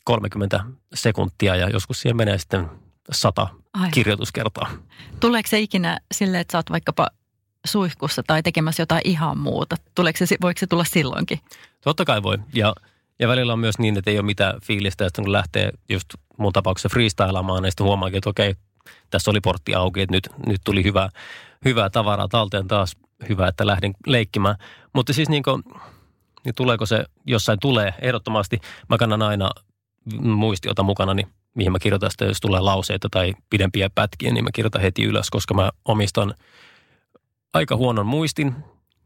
30 0.03 0.59
sekuntia 0.93 1.55
ja 1.55 1.69
joskus 1.69 2.01
siihen 2.01 2.17
menee 2.17 2.37
sitten 2.37 2.69
sata 3.11 3.47
Ai. 3.73 3.89
kirjoituskertaa. 3.91 4.69
Tuleeko 5.19 5.47
se 5.47 5.59
ikinä 5.59 5.99
silleen, 6.11 6.41
että 6.41 6.51
sä 6.51 6.57
oot 6.57 6.71
vaikkapa 6.71 7.07
suihkussa 7.65 8.23
tai 8.27 8.43
tekemässä 8.43 8.81
jotain 8.81 9.01
ihan 9.03 9.37
muuta? 9.37 9.75
Tuleeko 9.95 10.25
se, 10.25 10.35
voiko 10.41 10.59
se 10.59 10.67
tulla 10.67 10.83
silloinkin? 10.83 11.39
Totta 11.81 12.05
kai 12.05 12.23
voi. 12.23 12.37
Ja, 12.53 12.73
ja 13.19 13.27
välillä 13.27 13.53
on 13.53 13.59
myös 13.59 13.79
niin, 13.79 13.97
että 13.97 14.11
ei 14.11 14.17
ole 14.17 14.25
mitään 14.25 14.61
fiilistä, 14.63 15.05
että 15.05 15.21
kun 15.21 15.31
lähtee 15.31 15.69
just 15.89 16.07
mun 16.37 16.53
tapauksessa 16.53 16.89
freestylaamaan, 16.89 17.63
niin 17.63 17.71
sitten 17.71 17.85
huomaakin, 17.85 18.17
että 18.17 18.29
okei, 18.29 18.55
tässä 19.09 19.31
oli 19.31 19.41
portti 19.41 19.75
auki, 19.75 20.01
että 20.01 20.15
nyt, 20.15 20.29
nyt 20.45 20.61
tuli 20.63 20.83
hyvä, 20.83 21.09
hyvää 21.65 21.89
tavaraa 21.89 22.27
talteen 22.27 22.67
taas. 22.67 22.97
Hyvä, 23.29 23.47
että 23.47 23.67
lähdin 23.67 23.93
leikkimään. 24.05 24.55
Mutta 24.93 25.13
siis 25.13 25.29
niin 25.29 25.43
kuin, 25.43 25.63
niin 26.45 26.55
tuleeko 26.55 26.85
se, 26.85 27.05
jossain 27.25 27.59
tulee, 27.59 27.93
ehdottomasti 28.01 28.59
mä 28.89 28.97
kannan 28.97 29.21
aina 29.21 29.49
muistiota 30.21 30.83
mukana, 30.83 31.13
niin 31.13 31.27
mihin 31.53 31.71
mä 31.71 31.79
kirjoitan 31.79 32.11
sitä, 32.11 32.25
jos 32.25 32.41
tulee 32.41 32.59
lauseita 32.59 33.07
tai 33.11 33.33
pidempiä 33.49 33.89
pätkiä, 33.95 34.33
niin 34.33 34.43
mä 34.43 34.49
kirjoitan 34.53 34.81
heti 34.81 35.03
ylös, 35.03 35.29
koska 35.29 35.53
mä 35.53 35.71
omistan 35.85 36.33
aika 37.53 37.75
huonon 37.75 38.05
muistin 38.05 38.55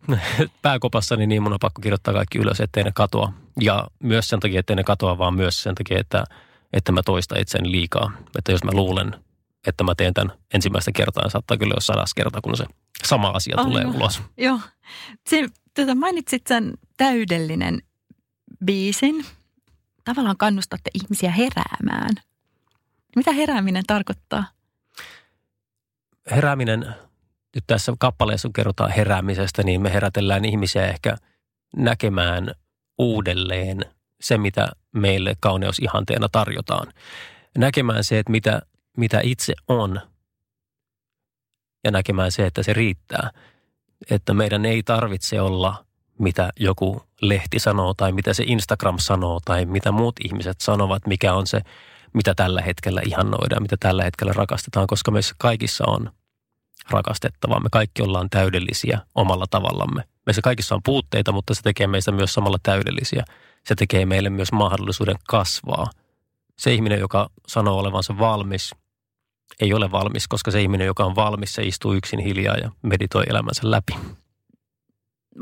pääkopassani, 0.61 1.27
niin 1.27 1.43
mun 1.43 1.53
on 1.53 1.59
pakko 1.59 1.81
kirjoittaa 1.81 2.13
kaikki 2.13 2.37
ylös, 2.37 2.59
ettei 2.59 2.83
ne 2.83 2.91
katoa. 2.95 3.33
Ja 3.61 3.87
myös 4.03 4.27
sen 4.27 4.39
takia, 4.39 4.59
ettei 4.59 4.75
ne 4.75 4.83
katoa, 4.83 5.17
vaan 5.17 5.33
myös 5.33 5.63
sen 5.63 5.75
takia, 5.75 5.99
että, 5.99 6.23
että 6.73 6.91
mä 6.91 7.03
toista 7.03 7.39
itseäni 7.39 7.71
liikaa. 7.71 8.11
Että 8.37 8.51
jos 8.51 8.63
mä 8.63 8.71
luulen, 8.73 9.15
että 9.67 9.83
mä 9.83 9.95
teen 9.95 10.13
tämän 10.13 10.37
ensimmäistä 10.53 10.91
kertaa, 10.91 11.23
niin 11.23 11.31
saattaa 11.31 11.57
kyllä 11.57 11.71
olla 11.71 11.81
sadas 11.81 12.13
kerta, 12.13 12.41
kun 12.41 12.57
se 12.57 12.65
sama 13.05 13.27
asia 13.29 13.55
Aivan. 13.57 13.71
tulee 13.71 13.85
ulos. 13.85 14.21
Joo. 14.37 14.59
Se, 15.27 15.47
tuota, 15.75 15.95
mainitsit 15.95 16.47
sen 16.47 16.73
täydellinen 16.97 17.81
biisin. 18.65 19.25
Tavallaan 20.05 20.37
kannustatte 20.37 20.89
ihmisiä 20.93 21.31
heräämään. 21.31 22.15
Mitä 23.15 23.31
herääminen 23.31 23.83
tarkoittaa? 23.87 24.45
Herääminen 26.31 26.95
nyt 27.55 27.63
tässä 27.67 27.93
kappaleessa, 27.99 28.47
kun 28.47 28.53
kerrotaan 28.53 28.91
heräämisestä, 28.91 29.63
niin 29.63 29.81
me 29.81 29.93
herätellään 29.93 30.45
ihmisiä 30.45 30.87
ehkä 30.87 31.17
näkemään 31.75 32.51
uudelleen 32.97 33.85
se, 34.21 34.37
mitä 34.37 34.67
meille 34.91 35.35
kauneusihanteena 35.39 36.29
tarjotaan. 36.31 36.93
Näkemään 37.57 38.03
se, 38.03 38.19
että 38.19 38.31
mitä, 38.31 38.61
mitä 38.97 39.19
itse 39.23 39.53
on 39.67 40.01
ja 41.83 41.91
näkemään 41.91 42.31
se, 42.31 42.45
että 42.45 42.63
se 42.63 42.73
riittää. 42.73 43.31
Että 44.09 44.33
meidän 44.33 44.65
ei 44.65 44.83
tarvitse 44.83 45.41
olla, 45.41 45.85
mitä 46.19 46.49
joku 46.59 47.03
lehti 47.21 47.59
sanoo 47.59 47.93
tai 47.93 48.11
mitä 48.11 48.33
se 48.33 48.43
Instagram 48.47 48.99
sanoo 48.99 49.39
tai 49.45 49.65
mitä 49.65 49.91
muut 49.91 50.15
ihmiset 50.25 50.61
sanovat, 50.61 51.07
mikä 51.07 51.33
on 51.33 51.47
se, 51.47 51.61
mitä 52.13 52.35
tällä 52.35 52.61
hetkellä 52.61 53.01
ihannoidaan, 53.05 53.61
mitä 53.61 53.77
tällä 53.79 54.03
hetkellä 54.03 54.33
rakastetaan, 54.33 54.87
koska 54.87 55.11
meissä 55.11 55.35
kaikissa 55.37 55.83
on 55.87 56.11
rakastettavaa. 56.89 57.59
Me 57.59 57.69
kaikki 57.71 58.01
ollaan 58.01 58.29
täydellisiä 58.29 58.99
omalla 59.15 59.45
tavallamme. 59.49 60.03
Meissä 60.25 60.41
kaikissa 60.41 60.75
on 60.75 60.83
puutteita, 60.85 61.31
mutta 61.31 61.53
se 61.53 61.61
tekee 61.61 61.87
meistä 61.87 62.11
myös 62.11 62.33
samalla 62.33 62.57
täydellisiä. 62.63 63.23
Se 63.65 63.75
tekee 63.75 64.05
meille 64.05 64.29
myös 64.29 64.51
mahdollisuuden 64.51 65.15
kasvaa. 65.27 65.87
Se 66.57 66.73
ihminen, 66.73 66.99
joka 66.99 67.29
sanoo 67.47 67.79
olevansa 67.79 68.17
valmis, 68.19 68.75
ei 69.59 69.73
ole 69.73 69.91
valmis, 69.91 70.27
koska 70.27 70.51
se 70.51 70.61
ihminen, 70.61 70.87
joka 70.87 71.05
on 71.05 71.15
valmis, 71.15 71.53
se 71.53 71.63
istuu 71.63 71.93
yksin 71.93 72.19
hiljaa 72.19 72.55
ja 72.57 72.71
meditoi 72.81 73.23
elämänsä 73.29 73.71
läpi. 73.71 73.93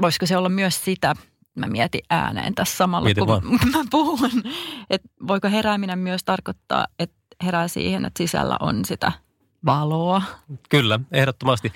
Voisiko 0.01 0.25
se 0.25 0.37
olla 0.37 0.49
myös 0.49 0.85
sitä, 0.85 1.15
mä 1.55 1.67
mietin 1.67 2.01
ääneen 2.09 2.55
tässä 2.55 2.77
samalla, 2.77 3.05
Mietin 3.05 3.25
kun 3.25 3.27
vaan. 3.27 3.43
mä 3.77 3.83
puhun, 3.91 4.43
että 4.89 5.09
voiko 5.27 5.49
herääminen 5.49 5.99
myös 5.99 6.21
tarkoittaa, 6.23 6.87
että 6.99 7.17
herää 7.43 7.67
siihen, 7.67 8.05
että 8.05 8.17
sisällä 8.17 8.57
on 8.59 8.85
sitä– 8.85 9.11
valoa. 9.65 10.21
Kyllä, 10.69 10.99
ehdottomasti. 11.11 11.73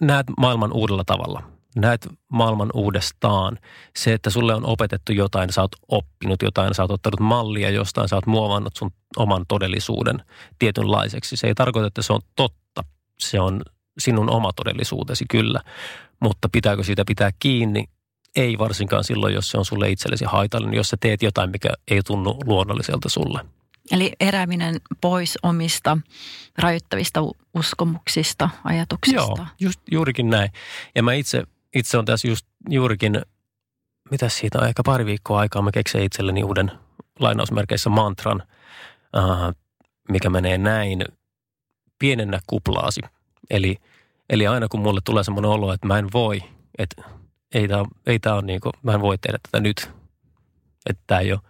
Näet 0.00 0.26
maailman 0.38 0.72
uudella 0.72 1.04
tavalla. 1.06 1.42
Näet 1.76 2.08
maailman 2.28 2.70
uudestaan. 2.74 3.58
Se, 3.96 4.12
että 4.12 4.30
sulle 4.30 4.54
on 4.54 4.66
opetettu 4.66 5.12
jotain, 5.12 5.52
sä 5.52 5.60
oot 5.60 5.76
oppinut 5.88 6.42
jotain, 6.42 6.74
sä 6.74 6.82
oot 6.82 6.90
ottanut 6.90 7.20
mallia 7.20 7.70
jostain, 7.70 8.08
sä 8.08 8.16
oot 8.16 8.26
muovannut 8.26 8.76
sun 8.76 8.90
oman 9.16 9.44
todellisuuden 9.48 10.24
tietynlaiseksi. 10.58 11.36
Se 11.36 11.46
ei 11.46 11.54
tarkoita, 11.54 11.86
että 11.86 12.02
se 12.02 12.12
on 12.12 12.20
totta. 12.36 12.84
Se 13.18 13.40
on 13.40 13.62
sinun 13.98 14.30
oma 14.30 14.52
todellisuutesi 14.52 15.24
kyllä. 15.30 15.60
Mutta 16.20 16.48
pitääkö 16.52 16.82
siitä 16.82 17.04
pitää 17.06 17.30
kiinni? 17.38 17.84
Ei 18.36 18.58
varsinkaan 18.58 19.04
silloin, 19.04 19.34
jos 19.34 19.50
se 19.50 19.58
on 19.58 19.64
sulle 19.64 19.90
itsellesi 19.90 20.24
haitallinen, 20.24 20.76
jos 20.76 20.88
sä 20.88 20.96
teet 21.00 21.22
jotain, 21.22 21.50
mikä 21.50 21.68
ei 21.90 22.02
tunnu 22.02 22.38
luonnolliselta 22.44 23.08
sulle. 23.08 23.40
Eli 23.90 24.12
erääminen 24.20 24.76
pois 25.00 25.38
omista 25.42 25.98
rajoittavista 26.58 27.20
uskomuksista, 27.54 28.50
ajatuksista. 28.64 29.20
Joo, 29.20 29.46
just, 29.60 29.80
juurikin 29.90 30.30
näin. 30.30 30.50
Ja 30.94 31.02
mä 31.02 31.12
itse, 31.12 31.42
itse 31.74 31.98
on 31.98 32.04
tässä 32.04 32.28
just 32.28 32.46
juurikin, 32.68 33.22
mitä 34.10 34.28
siitä 34.28 34.58
on, 34.58 34.68
ehkä 34.68 34.82
pari 34.82 35.06
viikkoa 35.06 35.40
aikaa 35.40 35.62
mä 35.62 35.70
keksin 35.70 36.02
itselleni 36.02 36.44
uuden 36.44 36.72
lainausmerkeissä 37.20 37.90
mantran, 37.90 38.42
äh, 39.16 39.54
mikä 40.08 40.30
menee 40.30 40.58
näin, 40.58 41.04
pienennä 41.98 42.40
kuplaasi. 42.46 43.00
Eli, 43.50 43.76
eli 44.30 44.46
aina 44.46 44.68
kun 44.68 44.80
mulle 44.80 45.00
tulee 45.04 45.24
semmoinen 45.24 45.50
olo, 45.50 45.72
että 45.72 45.86
mä 45.86 45.98
en 45.98 46.08
voi, 46.12 46.40
että 46.78 47.02
ei 47.54 47.68
tämä 47.68 47.84
ei 48.06 48.18
tää 48.18 48.34
ole 48.34 48.42
niin 48.42 48.60
kuin, 48.60 48.72
mä 48.82 48.92
en 48.92 49.00
voi 49.00 49.18
tehdä 49.18 49.38
tätä 49.42 49.60
nyt. 49.60 49.90
Että 50.86 51.02
tämä 51.06 51.20
ei 51.20 51.32
ole. 51.32 51.40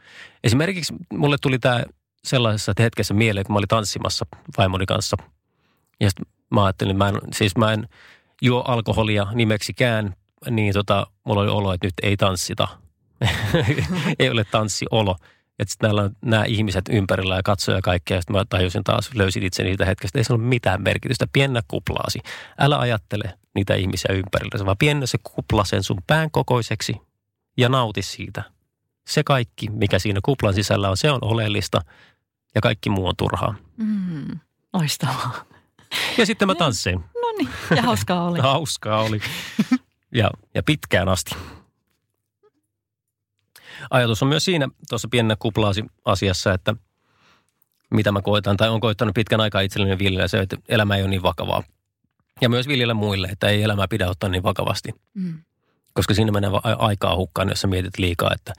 Esimerkiksi 0.45 0.95
mulle 1.13 1.37
tuli 1.41 1.59
tämä 1.59 1.85
sellaisessa 2.25 2.73
hetkessä 2.79 3.15
mieleen, 3.15 3.47
kun 3.47 3.53
mä 3.53 3.59
olin 3.59 3.69
tanssimassa 3.69 4.27
vaimoni 4.59 4.87
kanssa. 4.87 5.17
Ja 6.01 6.11
sitten 6.11 6.27
mä 6.51 6.65
ajattelin, 6.65 6.97
mä 6.97 7.09
en, 7.09 7.15
siis 7.33 7.57
mä 7.57 7.73
en 7.73 7.89
juo 8.43 8.61
alkoholia 8.61 9.27
nimeksikään, 9.33 10.15
niin 10.51 10.75
tota, 10.75 11.07
mulla 11.25 11.41
oli 11.41 11.51
olo, 11.51 11.73
että 11.73 11.87
nyt 11.87 11.95
ei 12.03 12.17
tanssita. 12.17 12.69
ei 14.19 14.31
ole 14.31 14.45
tanssiolo. 14.45 15.17
Että 15.59 15.73
sitten 15.73 15.89
näillä 15.89 16.03
on 16.03 16.17
nämä 16.25 16.45
ihmiset 16.45 16.85
ympärillä 16.91 17.37
ja 17.37 17.43
katsoja 17.43 17.83
kaikkea. 17.83 18.21
Sitten 18.21 18.37
mä 18.37 18.45
tajusin 18.49 18.85
taas, 18.85 19.11
löysin 19.15 19.43
itse 19.43 19.63
niitä 19.63 19.85
hetkestä. 19.85 20.19
Ei 20.19 20.25
se 20.25 20.33
ole 20.33 20.43
mitään 20.43 20.83
merkitystä. 20.83 21.27
Piennä 21.33 21.63
kuplaasi. 21.69 22.19
Älä 22.59 22.79
ajattele 22.79 23.39
niitä 23.55 23.75
ihmisiä 23.75 24.15
ympärillä, 24.15 24.67
vaan 24.67 24.79
piennä 24.79 25.07
se 25.07 25.19
kupla 25.23 25.65
sen 25.65 25.83
sun 25.83 26.03
pään 26.07 26.31
kokoiseksi 26.31 26.97
ja 27.57 27.69
nauti 27.69 28.03
siitä. 28.03 28.43
Se 29.09 29.23
kaikki, 29.25 29.71
mikä 29.71 29.99
siinä 29.99 30.21
kuplan 30.23 30.55
sisällä 30.55 30.91
on, 30.91 30.97
se 30.97 31.11
on 31.11 31.19
oleellista 31.23 31.81
ja 32.55 32.61
kaikki 32.61 32.91
muu 32.91 33.07
on 33.07 33.17
turhaa. 33.17 33.55
Mm, 33.77 34.41
loistavaa. 34.73 35.45
Ja 36.19 36.27
sitten 36.27 36.49
mä 36.49 36.55
tanssin. 36.55 36.99
No 36.99 37.33
niin, 37.39 37.49
ja 37.77 37.83
hauskaa 37.83 38.25
oli. 38.25 38.41
hauskaa 38.51 39.03
oli. 39.03 39.21
Ja, 40.15 40.31
ja 40.55 40.63
pitkään 40.63 41.09
asti. 41.09 41.37
Ajatus 43.91 44.23
on 44.23 44.29
myös 44.29 44.45
siinä 44.45 44.69
tuossa 44.89 45.09
pienenä 45.09 45.37
kuplaasi 45.39 45.85
asiassa, 46.05 46.53
että, 46.53 46.75
mitä 47.91 48.13
mä 48.13 48.23
koitan, 48.23 48.57
tai 48.57 48.69
on 48.69 48.81
koittanut 48.81 49.15
pitkän 49.15 49.41
aikaa 49.41 49.61
itselleni 49.61 49.99
viljellä 49.99 50.29
se, 50.29 50.39
että 50.39 50.57
elämä 50.69 50.97
ei 50.97 51.03
ole 51.03 51.11
niin 51.11 51.23
vakavaa. 51.23 51.63
Ja 52.41 52.49
myös 52.49 52.69
viljellä 52.69 52.95
muille, 52.95 53.29
että 53.29 53.49
ei 53.49 53.63
elämää 53.63 53.89
pidä 53.89 54.09
ottaa 54.09 54.31
niin 54.31 54.43
vakavasti. 54.43 54.95
Mm. 55.15 55.39
Koska 55.93 56.15
siinä 56.15 56.33
menee 56.33 56.51
aikaa 56.79 57.17
hukkaan, 57.17 57.49
jos 57.49 57.61
sä 57.61 57.67
mietit 57.67 57.99
liikaa, 57.99 58.31
että 58.35 58.53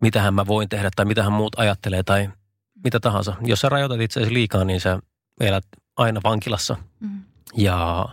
mitähän 0.00 0.34
mä 0.34 0.46
voin 0.46 0.68
tehdä 0.68 0.90
tai 0.96 1.04
mitähän 1.04 1.32
muut 1.32 1.58
ajattelee 1.58 2.02
tai 2.02 2.28
mitä 2.84 3.00
tahansa. 3.00 3.36
Jos 3.40 3.60
sä 3.60 3.68
rajoitat 3.68 4.00
itseäsi 4.00 4.32
liikaa, 4.32 4.64
niin 4.64 4.80
sä 4.80 4.98
elät 5.40 5.64
aina 5.96 6.20
vankilassa. 6.24 6.76
Mm. 7.00 7.22
Ja 7.56 8.08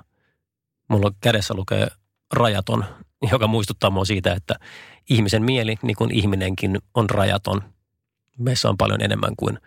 mulla 0.88 1.12
kädessä 1.22 1.54
lukee 1.54 1.88
rajaton, 2.34 2.86
joka 3.32 3.48
muistuttaa 3.48 3.90
mua 3.90 4.06
siitä, 4.06 4.34
että 4.34 4.56
ihmisen 5.10 5.44
mieli, 5.44 5.76
niin 5.82 5.96
kuin 5.96 6.12
ihminenkin, 6.12 6.80
on 6.94 7.10
rajaton. 7.10 7.62
Meissä 8.38 8.70
on 8.70 8.78
paljon 8.78 9.02
enemmän 9.02 9.36
kuin 9.38 9.60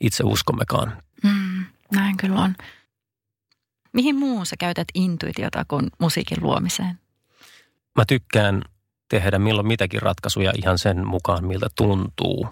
itse 0.00 0.24
uskommekaan. 0.24 1.02
Mm, 1.22 1.64
näin 1.92 2.16
kyllä 2.16 2.40
on. 2.40 2.54
Mihin 3.92 4.16
muun 4.16 4.46
sä 4.46 4.56
käytät 4.58 4.88
intuitiota 4.94 5.64
kuin 5.68 5.88
musiikin 5.98 6.38
luomiseen? 6.40 6.98
Mä 7.96 8.04
tykkään 8.08 8.62
tehdä 9.08 9.38
milloin 9.38 9.66
mitäkin 9.66 10.02
ratkaisuja 10.02 10.52
ihan 10.56 10.78
sen 10.78 11.06
mukaan, 11.06 11.44
miltä 11.44 11.66
tuntuu. 11.76 12.48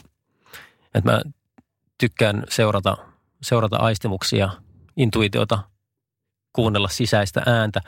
Et 0.94 1.04
mä 1.04 1.22
tykkään 2.02 2.44
seurata, 2.48 2.96
seurata 3.42 3.76
aistimuksia, 3.76 4.50
intuitiota, 4.96 5.58
kuunnella 6.52 6.88
sisäistä 6.88 7.42
ääntä, 7.46 7.80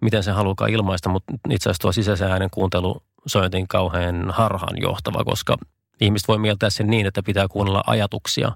miten 0.00 0.22
se 0.22 0.30
haluaa 0.30 0.66
ilmaista, 0.70 1.08
mutta 1.08 1.32
itse 1.50 1.70
asiassa 1.70 1.80
tuo 1.80 1.92
sisäisen 1.92 2.30
äänen 2.30 2.50
kuuntelu 2.50 3.02
se 3.26 3.38
on 3.38 3.44
jotenkin 3.44 3.68
kauhean 3.68 4.30
harhaanjohtava, 4.30 5.24
koska 5.24 5.56
ihmiset 6.00 6.28
voi 6.28 6.38
mieltää 6.38 6.70
sen 6.70 6.86
niin, 6.86 7.06
että 7.06 7.22
pitää 7.22 7.48
kuunnella 7.48 7.82
ajatuksia. 7.86 8.52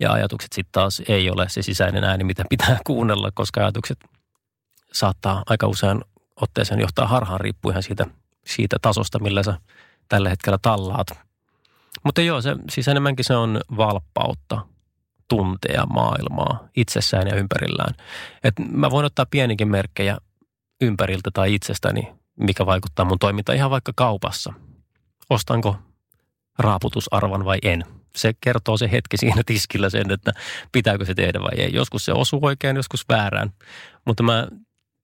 Ja 0.00 0.12
ajatukset 0.12 0.52
sitten 0.52 0.72
taas 0.72 1.02
ei 1.08 1.30
ole 1.30 1.48
se 1.48 1.62
sisäinen 1.62 2.04
ääni, 2.04 2.24
mitä 2.24 2.44
pitää 2.48 2.78
kuunnella, 2.86 3.30
koska 3.34 3.60
ajatukset 3.60 3.98
saattaa 4.92 5.42
aika 5.46 5.66
usein 5.66 6.00
otteeseen 6.36 6.80
johtaa 6.80 7.06
harhaan 7.06 7.40
riippuen 7.40 7.82
siitä, 7.82 8.06
siitä 8.46 8.76
tasosta, 8.82 9.18
millä 9.18 9.42
sä 9.42 9.58
tällä 10.08 10.28
hetkellä 10.28 10.58
tallaat. 10.62 11.27
Mutta 12.04 12.22
joo, 12.22 12.40
se, 12.40 12.56
siis 12.70 12.88
enemmänkin 12.88 13.24
se 13.24 13.36
on 13.36 13.60
valppautta, 13.76 14.60
tuntea 15.28 15.86
maailmaa 15.86 16.68
itsessään 16.76 17.28
ja 17.28 17.36
ympärillään. 17.36 17.94
Et 18.44 18.54
mä 18.70 18.90
voin 18.90 19.06
ottaa 19.06 19.26
pienikin 19.30 19.68
merkkejä 19.68 20.18
ympäriltä 20.80 21.30
tai 21.34 21.54
itsestäni, 21.54 22.14
mikä 22.40 22.66
vaikuttaa 22.66 23.04
mun 23.04 23.18
toimintaan 23.18 23.56
ihan 23.56 23.70
vaikka 23.70 23.92
kaupassa. 23.96 24.52
Ostanko 25.30 25.76
raaputusarvan 26.58 27.44
vai 27.44 27.58
en? 27.62 27.84
Se 28.16 28.32
kertoo 28.40 28.76
se 28.76 28.90
hetki 28.92 29.16
siinä 29.16 29.42
tiskillä 29.46 29.90
sen, 29.90 30.10
että 30.10 30.32
pitääkö 30.72 31.04
se 31.04 31.14
tehdä 31.14 31.40
vai 31.40 31.60
ei. 31.60 31.74
Joskus 31.74 32.04
se 32.04 32.12
osuu 32.12 32.40
oikein, 32.42 32.76
joskus 32.76 33.04
väärään. 33.08 33.52
Mutta 34.06 34.22
mä, 34.22 34.48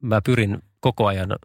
mä 0.03 0.21
pyrin 0.23 0.63
koko 0.81 1.07
ajan 1.07 1.37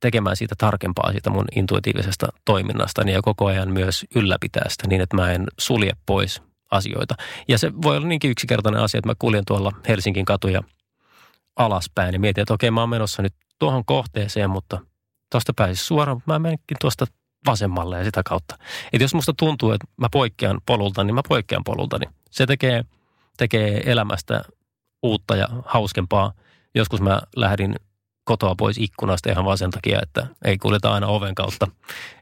tekemään 0.00 0.36
siitä 0.36 0.54
tarkempaa 0.58 1.12
siitä 1.12 1.30
mun 1.30 1.44
intuitiivisesta 1.56 2.26
toiminnasta 2.44 3.02
ja 3.02 3.22
koko 3.22 3.46
ajan 3.46 3.70
myös 3.70 4.04
ylläpitää 4.14 4.64
sitä 4.68 4.88
niin, 4.88 5.00
että 5.00 5.16
mä 5.16 5.32
en 5.32 5.46
sulje 5.58 5.92
pois 6.06 6.42
asioita. 6.70 7.14
Ja 7.48 7.58
se 7.58 7.72
voi 7.82 7.96
olla 7.96 8.08
niinkin 8.08 8.30
yksinkertainen 8.30 8.80
asia, 8.80 8.98
että 8.98 9.08
mä 9.08 9.14
kuljen 9.18 9.44
tuolla 9.46 9.72
Helsingin 9.88 10.24
katuja 10.24 10.62
alaspäin 11.56 12.12
ja 12.14 12.20
mietin, 12.20 12.42
että 12.42 12.54
okei 12.54 12.70
mä 12.70 12.80
oon 12.80 12.88
menossa 12.88 13.22
nyt 13.22 13.34
tuohon 13.58 13.84
kohteeseen, 13.84 14.50
mutta 14.50 14.80
tuosta 15.30 15.52
pääsisi 15.56 15.84
suoraan, 15.84 16.22
mä 16.26 16.38
menenkin 16.38 16.76
tuosta 16.80 17.06
vasemmalle 17.46 17.98
ja 17.98 18.04
sitä 18.04 18.22
kautta. 18.22 18.58
Että 18.92 19.04
jos 19.04 19.14
musta 19.14 19.32
tuntuu, 19.36 19.72
että 19.72 19.86
mä 19.96 20.08
poikkean 20.12 20.60
polulta, 20.66 21.04
niin 21.04 21.14
mä 21.14 21.22
poikkean 21.28 21.64
polulta. 21.64 21.98
Niin 21.98 22.10
se 22.30 22.46
tekee, 22.46 22.84
tekee 23.36 23.82
elämästä 23.92 24.42
uutta 25.02 25.36
ja 25.36 25.48
hauskempaa. 25.64 26.32
Joskus 26.74 27.00
mä 27.00 27.20
lähdin 27.36 27.74
kotoa 28.26 28.54
pois 28.54 28.78
ikkunasta 28.78 29.30
ihan 29.30 29.44
vaan 29.44 29.58
sen 29.58 29.70
takia, 29.70 29.98
että 30.02 30.26
ei 30.44 30.58
kuljeta 30.58 30.94
aina 30.94 31.06
oven 31.06 31.34
kautta. 31.34 31.68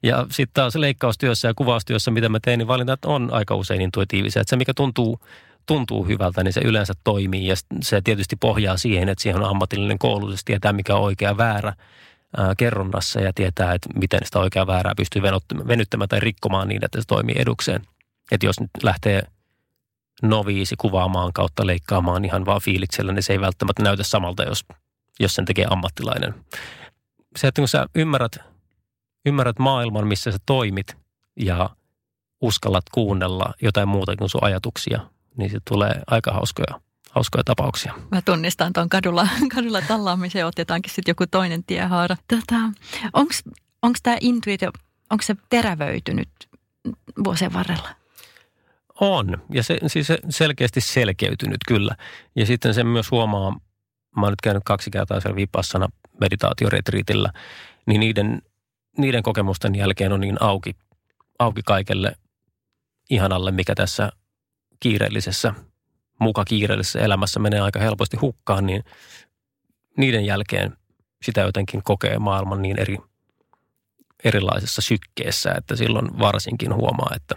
Ja 0.02 0.26
sitten 0.30 0.54
taas 0.54 0.74
leikkaustyössä 0.74 1.48
ja 1.48 1.54
kuvaustyössä, 1.54 2.10
mitä 2.10 2.28
mä 2.28 2.38
teen, 2.40 2.58
niin 2.58 2.68
valintat 2.68 3.04
on 3.04 3.28
aika 3.32 3.54
usein 3.54 3.80
intuitiivisia. 3.80 4.42
Että 4.42 4.50
se, 4.50 4.56
mikä 4.56 4.74
tuntuu, 4.74 5.20
tuntuu 5.66 6.04
hyvältä, 6.04 6.44
niin 6.44 6.52
se 6.52 6.60
yleensä 6.64 6.92
toimii. 7.04 7.46
Ja 7.46 7.54
se 7.82 8.00
tietysti 8.00 8.36
pohjaa 8.36 8.76
siihen, 8.76 9.08
että 9.08 9.22
siihen 9.22 9.42
on 9.42 9.50
ammatillinen 9.50 9.98
koulutus, 9.98 10.44
tietää 10.44 10.72
mikä 10.72 10.94
on 10.94 11.02
oikea 11.02 11.36
väärä 11.36 11.72
ää, 12.36 12.54
kerronnassa 12.56 13.20
ja 13.20 13.32
tietää, 13.32 13.74
että 13.74 13.88
miten 13.98 14.20
sitä 14.24 14.38
oikeaa 14.38 14.66
väärää 14.66 14.94
pystyy 14.96 15.22
venyttämään 15.68 16.08
tai 16.08 16.20
rikkomaan 16.20 16.68
niin, 16.68 16.84
että 16.84 17.00
se 17.00 17.06
toimii 17.06 17.34
edukseen. 17.38 17.82
Että 18.32 18.46
jos 18.46 18.60
nyt 18.60 18.70
lähtee 18.82 19.22
noviisi 20.22 20.74
kuvaamaan 20.78 21.32
kautta 21.32 21.66
leikkaamaan 21.66 22.24
ihan 22.24 22.46
vaan 22.46 22.60
fiiliksellä, 22.60 23.12
niin 23.12 23.22
se 23.22 23.32
ei 23.32 23.40
välttämättä 23.40 23.82
näytä 23.82 24.02
samalta, 24.02 24.44
jos 24.44 24.64
jos 25.20 25.34
sen 25.34 25.44
tekee 25.44 25.66
ammattilainen. 25.70 26.34
Se, 27.36 27.48
että 27.48 27.60
kun 27.60 27.68
sä 27.68 27.86
ymmärrät, 27.94 28.38
ymmärrät 29.26 29.58
maailman, 29.58 30.06
missä 30.06 30.32
sä 30.32 30.38
toimit 30.46 30.96
ja 31.40 31.70
uskallat 32.40 32.84
kuunnella 32.92 33.54
jotain 33.62 33.88
muuta 33.88 34.16
kuin 34.16 34.30
sun 34.30 34.44
ajatuksia, 34.44 35.00
niin 35.36 35.50
se 35.50 35.58
tulee 35.68 36.02
aika 36.06 36.32
hauskoja, 36.32 36.80
hauskoja 37.10 37.44
tapauksia. 37.44 37.94
Mä 38.10 38.22
tunnistan 38.22 38.72
tuon 38.72 38.88
kadulla, 38.88 39.28
kadulla 39.54 39.82
tallaamisen 39.82 40.40
ja 40.40 40.46
otetaankin 40.46 40.92
sitten 40.92 41.10
joku 41.10 41.26
toinen 41.26 41.64
tiehaara. 41.64 42.16
Tota, 42.28 42.56
Onko 43.84 43.98
tämä 44.02 44.16
intuitio, 44.20 44.70
onko 45.10 45.22
se 45.22 45.36
terävöitynyt 45.48 46.28
vuosien 47.24 47.52
varrella? 47.52 47.88
On, 49.00 49.42
ja 49.50 49.62
se 49.62 49.78
siis 49.86 50.08
selkeästi 50.30 50.80
selkeytynyt 50.80 51.60
kyllä. 51.68 51.96
Ja 52.36 52.46
sitten 52.46 52.74
sen 52.74 52.86
myös 52.86 53.10
huomaa 53.10 53.60
mä 54.16 54.22
oon 54.26 54.32
nyt 54.32 54.40
käynyt 54.40 54.62
kaksi 54.64 54.90
kertaa 54.90 55.20
siellä 55.20 55.36
Vipassana 55.36 55.88
meditaatioretriitillä, 56.20 57.32
niin 57.86 58.00
niiden, 58.00 58.42
niiden 58.98 59.22
kokemusten 59.22 59.74
jälkeen 59.74 60.12
on 60.12 60.20
niin 60.20 60.42
auki, 60.42 60.76
auki 61.38 61.62
kaikelle 61.62 62.12
ihanalle, 63.10 63.50
mikä 63.50 63.74
tässä 63.74 64.12
kiireellisessä, 64.80 65.54
muka 66.20 66.44
kiireellisessä 66.44 67.00
elämässä 67.00 67.40
menee 67.40 67.60
aika 67.60 67.78
helposti 67.78 68.16
hukkaan, 68.16 68.66
niin 68.66 68.84
niiden 69.96 70.24
jälkeen 70.24 70.76
sitä 71.22 71.40
jotenkin 71.40 71.82
kokee 71.82 72.18
maailman 72.18 72.62
niin 72.62 72.80
eri, 72.80 72.96
erilaisessa 74.24 74.82
sykkeessä, 74.82 75.54
että 75.58 75.76
silloin 75.76 76.18
varsinkin 76.18 76.74
huomaa, 76.74 77.12
että 77.16 77.34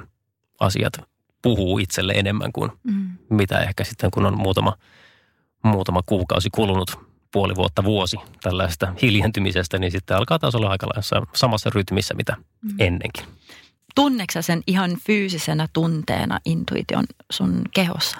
asiat 0.59 0.93
puhuu 1.41 1.77
itselle 1.77 2.13
enemmän 2.13 2.51
kuin 2.51 2.71
mm. 2.83 3.17
mitä 3.29 3.59
ehkä 3.59 3.83
sitten, 3.83 4.11
kun 4.11 4.25
on 4.25 4.37
muutama– 4.37 4.73
muutama 5.67 6.01
kuukausi 6.05 6.49
kulunut, 6.49 6.99
puoli 7.31 7.55
vuotta, 7.55 7.83
vuosi 7.83 8.17
tällaista 8.41 8.93
hiljentymisestä, 9.01 9.77
niin 9.77 9.91
sitten 9.91 10.17
alkaa 10.17 10.39
taas 10.39 10.55
olla 10.55 10.69
aika 10.69 10.87
samassa 11.35 11.69
rytmissä, 11.75 12.13
mitä 12.13 12.35
mm. 12.61 12.75
ennenkin. 12.79 13.25
Tunneksä 13.95 14.41
sen 14.41 14.61
ihan 14.67 14.97
fyysisenä 15.07 15.67
tunteena 15.73 16.39
intuition 16.45 17.03
sun 17.31 17.61
kehossa? 17.73 18.17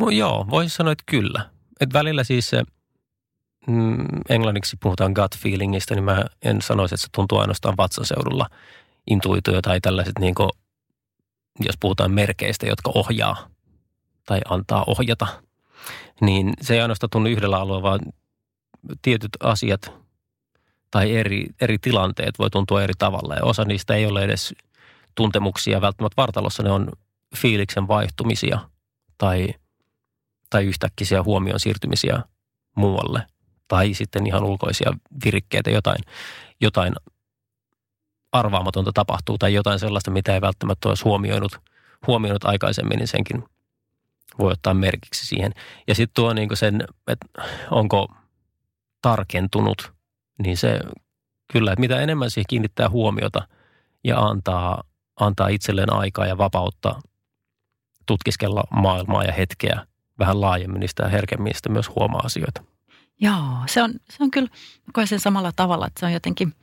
Voi, 0.00 0.16
joo, 0.16 0.46
voisin 0.50 0.70
sanoa, 0.70 0.92
että 0.92 1.04
kyllä. 1.06 1.50
Et 1.80 1.92
välillä 1.92 2.24
siis 2.24 2.50
se, 2.50 2.62
mm, 3.66 4.06
englanniksi 4.28 4.76
puhutaan 4.82 5.12
gut 5.12 5.36
feelingistä, 5.38 5.94
niin 5.94 6.04
mä 6.04 6.24
en 6.42 6.62
sanoisi, 6.62 6.94
että 6.94 7.02
se 7.02 7.08
tuntuu 7.14 7.38
ainoastaan 7.38 7.76
vatsaseudulla 7.76 8.46
intuitio 9.06 9.62
tai 9.62 9.80
tällaiset, 9.80 10.18
niin 10.20 10.34
kuin, 10.34 10.50
jos 11.60 11.74
puhutaan 11.80 12.10
merkeistä, 12.10 12.66
jotka 12.66 12.90
ohjaa 12.94 13.48
tai 14.26 14.40
antaa 14.48 14.84
ohjata, 14.86 15.26
niin 16.20 16.52
se 16.60 16.74
ei 16.74 16.80
ainoastaan 16.80 17.10
tunnu 17.10 17.28
yhdellä 17.28 17.58
alueella, 17.58 17.82
vaan 17.82 18.00
tietyt 19.02 19.30
asiat 19.40 19.92
tai 20.90 21.16
eri, 21.16 21.46
eri 21.60 21.78
tilanteet 21.78 22.38
voi 22.38 22.50
tuntua 22.50 22.82
eri 22.82 22.94
tavalla. 22.98 23.34
Ja 23.34 23.44
osa 23.44 23.64
niistä 23.64 23.94
ei 23.94 24.06
ole 24.06 24.24
edes 24.24 24.54
tuntemuksia 25.14 25.80
välttämättä 25.80 26.22
vartalossa, 26.22 26.62
ne 26.62 26.70
on 26.70 26.88
fiiliksen 27.36 27.88
vaihtumisia 27.88 28.58
tai, 29.18 29.48
tai 30.50 30.64
yhtäkkisiä 30.64 31.22
huomion 31.22 31.60
siirtymisiä 31.60 32.22
muualle. 32.76 33.26
Tai 33.68 33.94
sitten 33.94 34.26
ihan 34.26 34.44
ulkoisia 34.44 34.92
virikkeitä, 35.24 35.70
jotain, 35.70 35.98
jotain 36.60 36.94
arvaamatonta 38.32 38.92
tapahtuu 38.94 39.38
tai 39.38 39.54
jotain 39.54 39.78
sellaista, 39.78 40.10
mitä 40.10 40.34
ei 40.34 40.40
välttämättä 40.40 40.88
olisi 40.88 41.04
huomioinut, 41.04 41.52
huomioinut 42.06 42.44
aikaisemmin, 42.44 42.98
niin 42.98 43.08
senkin 43.08 43.44
voi 44.38 44.52
ottaa 44.52 44.74
merkiksi 44.74 45.26
siihen. 45.26 45.52
Ja 45.88 45.94
sitten 45.94 46.14
tuo 46.14 46.32
niin 46.32 46.56
sen, 46.56 46.84
että 47.06 47.26
onko 47.70 48.08
tarkentunut, 49.02 49.92
niin 50.42 50.56
se 50.56 50.80
kyllä, 51.52 51.72
että 51.72 51.80
mitä 51.80 52.00
enemmän 52.00 52.30
siihen 52.30 52.46
kiinnittää 52.48 52.90
huomiota 52.90 53.48
ja 54.04 54.18
antaa, 54.18 54.82
antaa 55.20 55.48
itselleen 55.48 55.92
aikaa 55.92 56.26
ja 56.26 56.38
vapautta 56.38 57.00
tutkiskella 58.06 58.64
maailmaa 58.70 59.24
ja 59.24 59.32
hetkeä 59.32 59.86
vähän 60.18 60.40
laajemmin, 60.40 60.80
niin 60.80 60.88
sitä 60.88 61.08
herkemmin 61.08 61.54
sitä 61.54 61.68
myös 61.68 61.88
huomaa 61.88 62.20
asioita. 62.24 62.62
Joo, 63.20 63.58
se 63.66 63.82
on, 63.82 63.94
se 64.10 64.22
on 64.22 64.30
kyllä, 64.30 64.48
koen 64.92 65.06
sen 65.06 65.20
samalla 65.20 65.52
tavalla, 65.56 65.86
että 65.86 66.00
se 66.00 66.06
on 66.06 66.12
jotenkin 66.12 66.54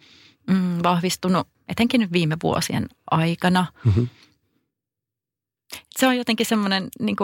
mm, 0.50 0.84
vahvistunut, 0.84 1.48
etenkin 1.68 2.02
nyt 2.02 2.12
viime 2.12 2.38
vuosien 2.44 2.88
aikana. 3.12 3.66
Mm-hmm 3.86 4.08
Se 5.90 6.08
on 6.08 6.18
jotenkin 6.18 6.46
semmoinen 6.46 6.88
niin 7.00 7.16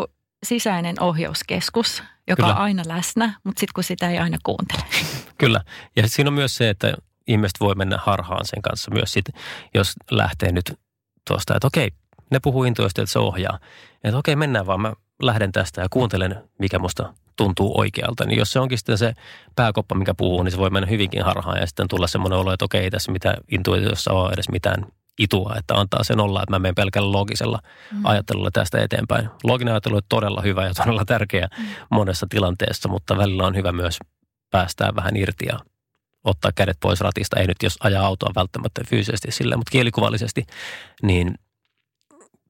sisäinen 0.46 1.02
ohjauskeskus, 1.02 2.04
joka 2.28 2.44
Kyllä. 2.44 2.56
on 2.56 2.62
aina 2.62 2.84
läsnä, 2.88 3.34
mutta 3.44 3.60
sitten 3.60 3.74
kun 3.76 3.84
sitä 3.84 4.10
ei 4.10 4.18
aina 4.18 4.38
kuuntele. 4.44 4.84
Kyllä. 5.38 5.62
Ja 5.96 6.08
siinä 6.08 6.28
on 6.28 6.34
myös 6.34 6.56
se, 6.56 6.70
että 6.70 6.94
ihmiset 7.28 7.60
voi 7.60 7.76
mennä 7.76 7.98
harhaan 7.98 8.46
sen 8.46 8.62
kanssa 8.62 8.92
myös 8.92 9.14
sit, 9.14 9.26
jos 9.74 9.94
lähtee 10.12 10.52
nyt 10.52 10.80
tuosta, 11.28 11.56
että 11.56 11.68
okei, 11.68 11.90
ne 12.32 12.40
puhuu 12.40 12.64
intuista, 12.64 13.02
että 13.02 13.14
se 13.14 13.20
ohjaa. 13.20 13.60
Että 14.04 14.18
okei, 14.18 14.36
mennään 14.36 14.66
vaan, 14.66 14.82
mä 14.82 14.94
lähden 15.22 15.52
tästä 15.52 15.82
ja 15.82 15.88
kuuntelen, 15.90 16.44
mikä 16.60 16.80
musta 16.80 17.14
tuntuu 17.36 17.80
oikealta. 17.80 18.26
Niin 18.26 18.40
jos 18.40 18.52
se 18.52 18.60
onkin 18.60 18.78
sitten 18.78 18.98
se 18.98 19.14
pääkoppa, 19.56 19.96
mikä 19.96 20.14
puhuu, 20.14 20.44
niin 20.44 20.52
se 20.52 20.58
voi 20.58 20.70
mennä 20.70 20.90
hyvinkin 20.90 21.24
harhaan 21.24 21.60
ja 21.60 21.68
sitten 21.68 21.88
tulla 21.88 22.08
semmoinen 22.08 22.40
olo, 22.40 22.54
että 22.54 22.66
okei, 22.66 22.84
ei 22.84 22.92
tässä 22.92 23.12
mitä 23.12 23.38
intuitiossa 23.52 24.14
ole 24.14 24.34
edes 24.34 24.50
mitään 24.50 24.86
itua, 25.20 25.56
että 25.58 25.76
antaa 25.76 26.04
sen 26.04 26.20
olla, 26.20 26.44
että 26.44 26.52
mä 26.52 26.60
menen 26.60 26.76
pelkällä 26.76 27.12
logisella 27.12 27.60
mm. 27.92 28.06
ajattelulla 28.06 28.50
tästä 28.54 28.82
eteenpäin. 28.82 29.30
Loginen 29.44 29.74
ajattelu 29.74 29.96
on 29.96 30.02
todella 30.10 30.42
hyvä 30.42 30.66
ja 30.66 30.74
todella 30.74 31.06
tärkeä 31.06 31.48
mm. 31.58 31.66
monessa 31.92 32.28
tilanteessa, 32.30 32.90
mutta 32.90 33.18
välillä 33.18 33.44
on 33.44 33.56
hyvä 33.56 33.72
myös 33.72 34.00
päästää 34.52 34.96
vähän 34.96 35.18
irti 35.18 35.46
ja 35.46 35.60
ottaa 36.24 36.52
kädet 36.56 36.78
pois 36.82 37.02
ratista. 37.02 37.40
Ei 37.40 37.48
nyt 37.48 37.64
jos 37.64 37.78
ajaa 37.80 38.06
autoa 38.06 38.32
välttämättä 38.36 38.82
fyysisesti 38.88 39.32
sille, 39.32 39.56
mutta 39.56 39.72
kielikuvallisesti, 39.72 40.46
niin 41.04 41.34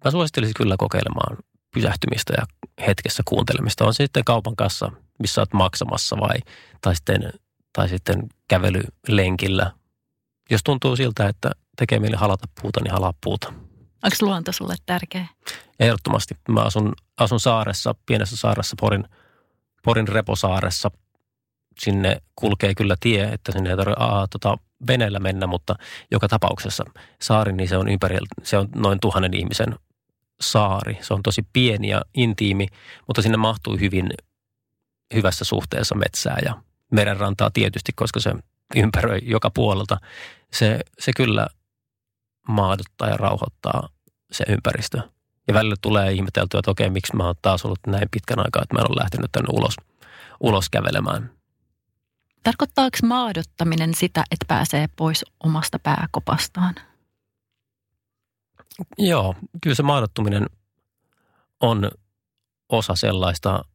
mä 0.06 0.12
suosittelisin 0.12 0.54
kyllä 0.58 0.76
kokeilemaan 0.78 1.38
pysähtymistä 1.74 2.34
ja 2.38 2.46
hetkessä 2.88 3.24
kuuntelemista. 3.26 3.86
On 3.86 3.94
se 3.94 4.04
sitten 4.04 4.24
kaupan 4.26 4.56
kanssa, 4.56 4.92
missä 5.20 5.42
olet 5.42 5.54
maksamassa 5.54 6.18
vai, 6.20 6.38
tai 6.82 6.96
sitten, 6.96 7.34
tai 7.74 7.90
sitten 7.90 8.24
kävelylenkillä. 8.48 9.72
Jos 10.50 10.62
tuntuu 10.64 10.96
siltä, 10.96 11.28
että 11.28 11.52
tekee 11.80 12.00
mieli 12.00 12.16
halata 12.16 12.48
puuta, 12.62 12.80
niin 12.84 12.94
halaa 12.94 13.14
puuta. 13.24 13.54
Onko 14.04 14.16
luonto 14.22 14.52
sulle 14.52 14.76
tärkeä? 14.86 15.28
Ehdottomasti. 15.80 16.36
Mä 16.50 16.62
asun, 16.62 16.94
asun 17.18 17.40
saaressa, 17.40 17.96
pienessä 18.06 18.38
saaressa, 18.38 18.76
Porin, 18.80 19.04
Porin 19.84 20.08
reposaaressa. 20.08 20.92
Sinne 21.80 22.22
kulkee 22.36 22.76
kyllä 22.76 22.96
tie, 23.00 23.24
että 23.24 23.52
sinne 23.52 23.70
ei 23.70 23.78
tarvitse 23.78 24.04
tota, 24.30 24.58
veneellä 24.88 25.20
mennä, 25.20 25.48
mutta 25.48 25.76
joka 26.12 26.28
tapauksessa 26.28 26.84
saari, 27.22 27.54
niin 27.54 27.70
se 27.70 27.78
on 27.78 27.88
ympäri, 27.88 28.18
se 28.44 28.58
on 28.58 28.70
noin 28.76 29.00
tuhannen 29.00 29.34
ihmisen 29.34 29.76
saari. 30.42 30.98
Se 31.02 31.14
on 31.14 31.24
tosi 31.24 31.46
pieni 31.54 31.90
ja 31.90 32.02
intiimi, 32.14 32.68
mutta 33.08 33.22
sinne 33.22 33.38
mahtuu 33.38 33.78
hyvin 33.78 34.10
hyvässä 35.14 35.46
suhteessa 35.46 35.96
metsää 35.96 36.38
ja 36.46 36.62
merenrantaa 36.92 37.52
tietysti, 37.54 37.92
koska 37.96 38.20
se 38.20 38.34
ympäröi 38.76 39.20
joka 39.24 39.50
puolelta. 39.50 39.98
Se, 40.54 40.80
se 41.00 41.12
kyllä 41.16 41.48
maaduttaa 42.50 43.10
ja 43.10 43.18
rauhoittaa 43.18 43.90
se 44.32 44.46
ympäristö. 44.48 45.02
Ja 45.48 45.54
välillä 45.54 45.76
tulee 45.82 46.12
ihmeteltyä, 46.12 46.60
että 46.60 46.72
okei, 46.72 46.90
miksi 46.90 47.16
mä 47.16 47.26
oon 47.26 47.36
taas 47.42 47.66
ollut 47.66 47.80
näin 47.88 48.08
pitkän 48.12 48.40
aikaa, 48.40 48.62
että 48.62 48.76
mä 48.76 48.80
en 48.80 48.92
ole 48.92 49.02
lähtenyt 49.02 49.32
tänne 49.32 49.48
ulos, 49.54 49.76
ulos 50.40 50.70
kävelemään. 50.70 51.32
Tarkoittaako 52.44 52.98
maadottaminen 53.04 53.96
sitä, 53.96 54.24
että 54.32 54.46
pääsee 54.48 54.90
pois 54.96 55.26
omasta 55.44 55.80
pääkopastaan? 55.80 56.76
Joo, 58.98 59.36
kyllä 59.64 59.76
se 59.76 59.84
maadottuminen 59.84 60.46
on 61.60 61.92
osa 62.70 62.96
sellaista 62.96 63.66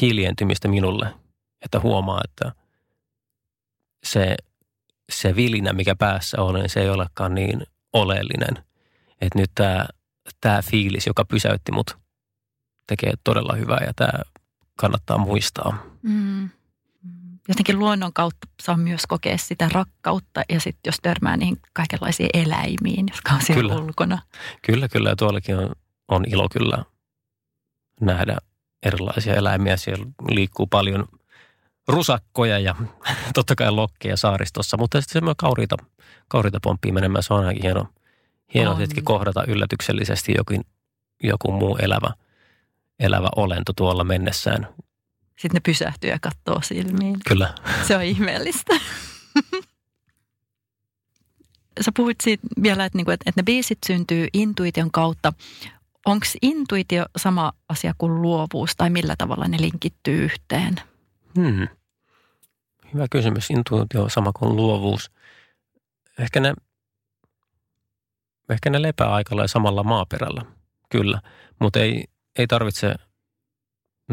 hiljentymistä 0.00 0.68
minulle, 0.68 1.14
että 1.64 1.80
huomaa, 1.80 2.20
että 2.24 2.52
se, 4.04 4.36
se 5.12 5.36
vilinä, 5.36 5.72
mikä 5.72 5.94
päässä 5.96 6.42
on, 6.42 6.54
niin 6.54 6.70
se 6.70 6.80
ei 6.80 6.90
olekaan 6.90 7.34
niin 7.34 7.62
oleellinen. 7.92 8.64
Että 9.20 9.38
nyt 9.38 9.50
tämä, 9.54 9.86
tämä 10.40 10.62
fiilis, 10.62 11.06
joka 11.06 11.24
pysäytti 11.24 11.72
mut, 11.72 11.98
tekee 12.86 13.12
todella 13.24 13.54
hyvää 13.54 13.80
ja 13.86 13.92
tämä 13.96 14.22
kannattaa 14.76 15.18
muistaa. 15.18 15.86
Mm. 16.02 16.50
Jotenkin 17.48 17.78
luonnon 17.78 18.12
kautta 18.12 18.48
saa 18.62 18.76
myös 18.76 19.06
kokea 19.06 19.38
sitä 19.38 19.68
rakkautta 19.72 20.42
ja 20.48 20.60
sitten 20.60 20.88
jos 20.88 20.96
törmää 21.02 21.36
niihin 21.36 21.58
kaikenlaisiin 21.72 22.30
eläimiin, 22.34 23.06
jotka 23.08 23.34
on 23.34 23.42
siellä 23.42 23.62
kyllä. 23.62 23.84
ulkona. 23.84 24.18
Kyllä, 24.66 24.88
kyllä. 24.88 25.08
Ja 25.08 25.16
tuollakin 25.16 25.58
on, 25.58 25.72
on 26.08 26.24
ilo 26.28 26.48
kyllä 26.48 26.84
nähdä 28.00 28.36
erilaisia 28.82 29.34
eläimiä. 29.34 29.76
Siellä 29.76 30.06
liikkuu 30.28 30.66
paljon 30.66 31.08
rusakkoja 31.88 32.58
ja 32.58 32.74
totta 33.34 33.54
kai 33.54 33.70
lokkeja 33.70 34.16
saaristossa, 34.16 34.76
mutta 34.76 35.00
sitten 35.00 35.22
se 35.22 35.34
kauriita, 35.36 35.76
kauriita 36.28 36.58
pomppii 36.62 36.92
menemään. 36.92 37.22
Se 37.22 37.34
on 37.34 37.40
ainakin 37.40 37.62
hieno, 37.62 37.86
hieno 38.54 38.70
on. 38.70 38.78
hetki 38.78 39.02
kohdata 39.02 39.44
yllätyksellisesti 39.48 40.34
jokin, 40.36 40.64
joku 41.22 41.52
muu 41.52 41.76
elävä, 41.76 42.10
elävä 42.98 43.28
olento 43.36 43.72
tuolla 43.76 44.04
mennessään. 44.04 44.68
Sitten 45.38 45.54
ne 45.54 45.60
pysähtyy 45.60 46.10
ja 46.10 46.18
katsoo 46.20 46.60
silmiin. 46.62 47.16
Kyllä. 47.28 47.54
Se 47.86 47.96
on 47.96 48.02
ihmeellistä. 48.02 48.74
Sä 51.80 51.92
puhuit 51.96 52.20
siitä 52.22 52.46
vielä, 52.62 52.84
että, 52.84 52.98
niinku, 52.98 53.10
että 53.10 53.32
ne 53.36 53.42
biisit 53.42 53.78
syntyy 53.86 54.28
intuition 54.32 54.90
kautta. 54.90 55.32
Onko 56.06 56.26
intuitio 56.42 57.06
sama 57.16 57.52
asia 57.68 57.94
kuin 57.98 58.22
luovuus 58.22 58.76
tai 58.76 58.90
millä 58.90 59.14
tavalla 59.18 59.48
ne 59.48 59.56
linkittyy 59.60 60.24
yhteen? 60.24 60.76
Hmm. 61.38 61.68
Hyvä 62.94 63.06
kysymys. 63.10 63.50
Intuitio 63.50 64.02
on 64.02 64.10
sama 64.10 64.32
kuin 64.32 64.56
luovuus. 64.56 65.10
Ehkä 66.18 66.40
ne, 66.40 66.54
ehkä 68.50 68.70
ne 68.70 68.82
lepää 68.82 69.12
aika 69.12 69.46
samalla 69.46 69.82
maaperällä, 69.82 70.42
kyllä. 70.88 71.20
Mutta 71.58 71.78
ei, 71.78 72.04
ei 72.38 72.46
tarvitse 72.46 72.94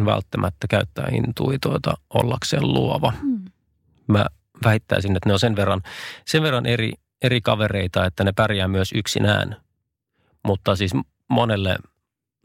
välttämättä 0.05 0.67
käyttää 0.69 1.07
intuitoita 1.11 1.93
ollakseen 2.13 2.73
luova. 2.73 3.13
Hmm. 3.21 3.45
Mä 4.07 4.25
väittäisin, 4.65 5.15
että 5.15 5.29
ne 5.29 5.33
on 5.33 5.39
sen 5.39 5.55
verran, 5.55 5.81
sen 6.25 6.43
verran 6.43 6.65
eri, 6.65 6.93
eri 7.21 7.41
kavereita, 7.41 8.05
että 8.05 8.23
ne 8.23 8.31
pärjää 8.35 8.67
myös 8.67 8.91
yksinään. 8.95 9.61
Mutta 10.43 10.75
siis 10.75 10.91
monelle, 11.29 11.77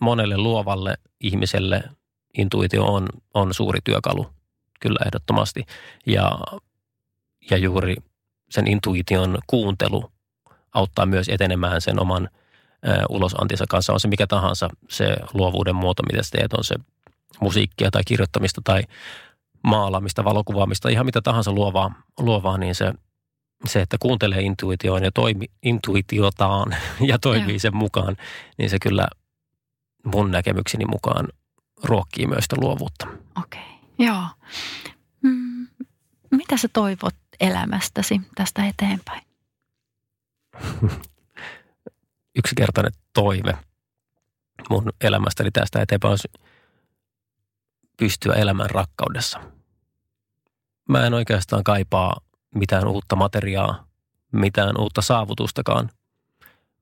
monelle 0.00 0.36
luovalle 0.36 0.94
ihmiselle 1.20 1.82
intuitio 2.38 2.84
on, 2.84 3.08
on 3.34 3.54
suuri 3.54 3.78
työkalu– 3.84 4.26
kyllä 4.80 4.98
ehdottomasti. 5.06 5.64
Ja, 6.06 6.38
ja 7.50 7.56
juuri 7.56 7.96
sen 8.50 8.66
intuition 8.66 9.38
kuuntelu 9.46 10.12
auttaa 10.74 11.06
myös 11.06 11.28
etenemään 11.28 11.80
sen 11.80 12.00
oman 12.00 12.28
ä, 12.88 13.04
ulosantinsa 13.08 13.64
kanssa. 13.68 13.92
On 13.92 14.00
se 14.00 14.08
mikä 14.08 14.26
tahansa 14.26 14.68
se 14.88 15.16
luovuuden 15.34 15.76
muoto, 15.76 16.02
mitä 16.02 16.22
sä 16.22 16.30
teet, 16.30 16.52
on 16.52 16.64
se 16.64 16.74
musiikkia 17.40 17.90
tai 17.90 18.02
kirjoittamista 18.06 18.60
tai 18.64 18.82
maalaamista, 19.62 20.24
valokuvaamista, 20.24 20.88
ihan 20.88 21.06
mitä 21.06 21.20
tahansa 21.20 21.52
luovaa, 21.52 22.02
luovaa 22.18 22.58
niin 22.58 22.74
se, 22.74 22.92
se, 23.66 23.80
että 23.80 23.96
kuuntelee 24.00 24.40
intuitioon 24.40 25.04
ja 25.04 25.10
toimi, 25.12 25.46
intuitiotaan 25.62 26.76
ja 27.10 27.18
toimii 27.18 27.58
sen 27.58 27.76
mukaan, 27.76 28.16
niin 28.58 28.70
se 28.70 28.78
kyllä 28.78 29.08
mun 30.04 30.30
näkemykseni 30.30 30.84
mukaan 30.84 31.28
ruokkii 31.84 32.26
myös 32.26 32.44
sitä 32.44 32.56
luovuutta. 32.60 33.06
Okei. 33.42 33.60
Okay. 33.60 33.79
Joo. 34.00 34.26
Mm, 35.22 35.68
mitä 36.30 36.56
sä 36.56 36.68
toivot 36.72 37.14
elämästäsi 37.40 38.20
tästä 38.34 38.66
eteenpäin? 38.66 39.22
Yksinkertainen 42.38 42.92
toive 43.12 43.58
mun 44.70 44.92
elämästäni 45.00 45.50
tästä 45.50 45.82
eteenpäin 45.82 46.10
olisi 46.10 46.28
pystyä 47.96 48.34
elämään 48.34 48.70
rakkaudessa. 48.70 49.40
Mä 50.88 51.06
en 51.06 51.14
oikeastaan 51.14 51.64
kaipaa 51.64 52.20
mitään 52.54 52.88
uutta 52.88 53.16
materiaa, 53.16 53.86
mitään 54.32 54.80
uutta 54.80 55.02
saavutustakaan. 55.02 55.90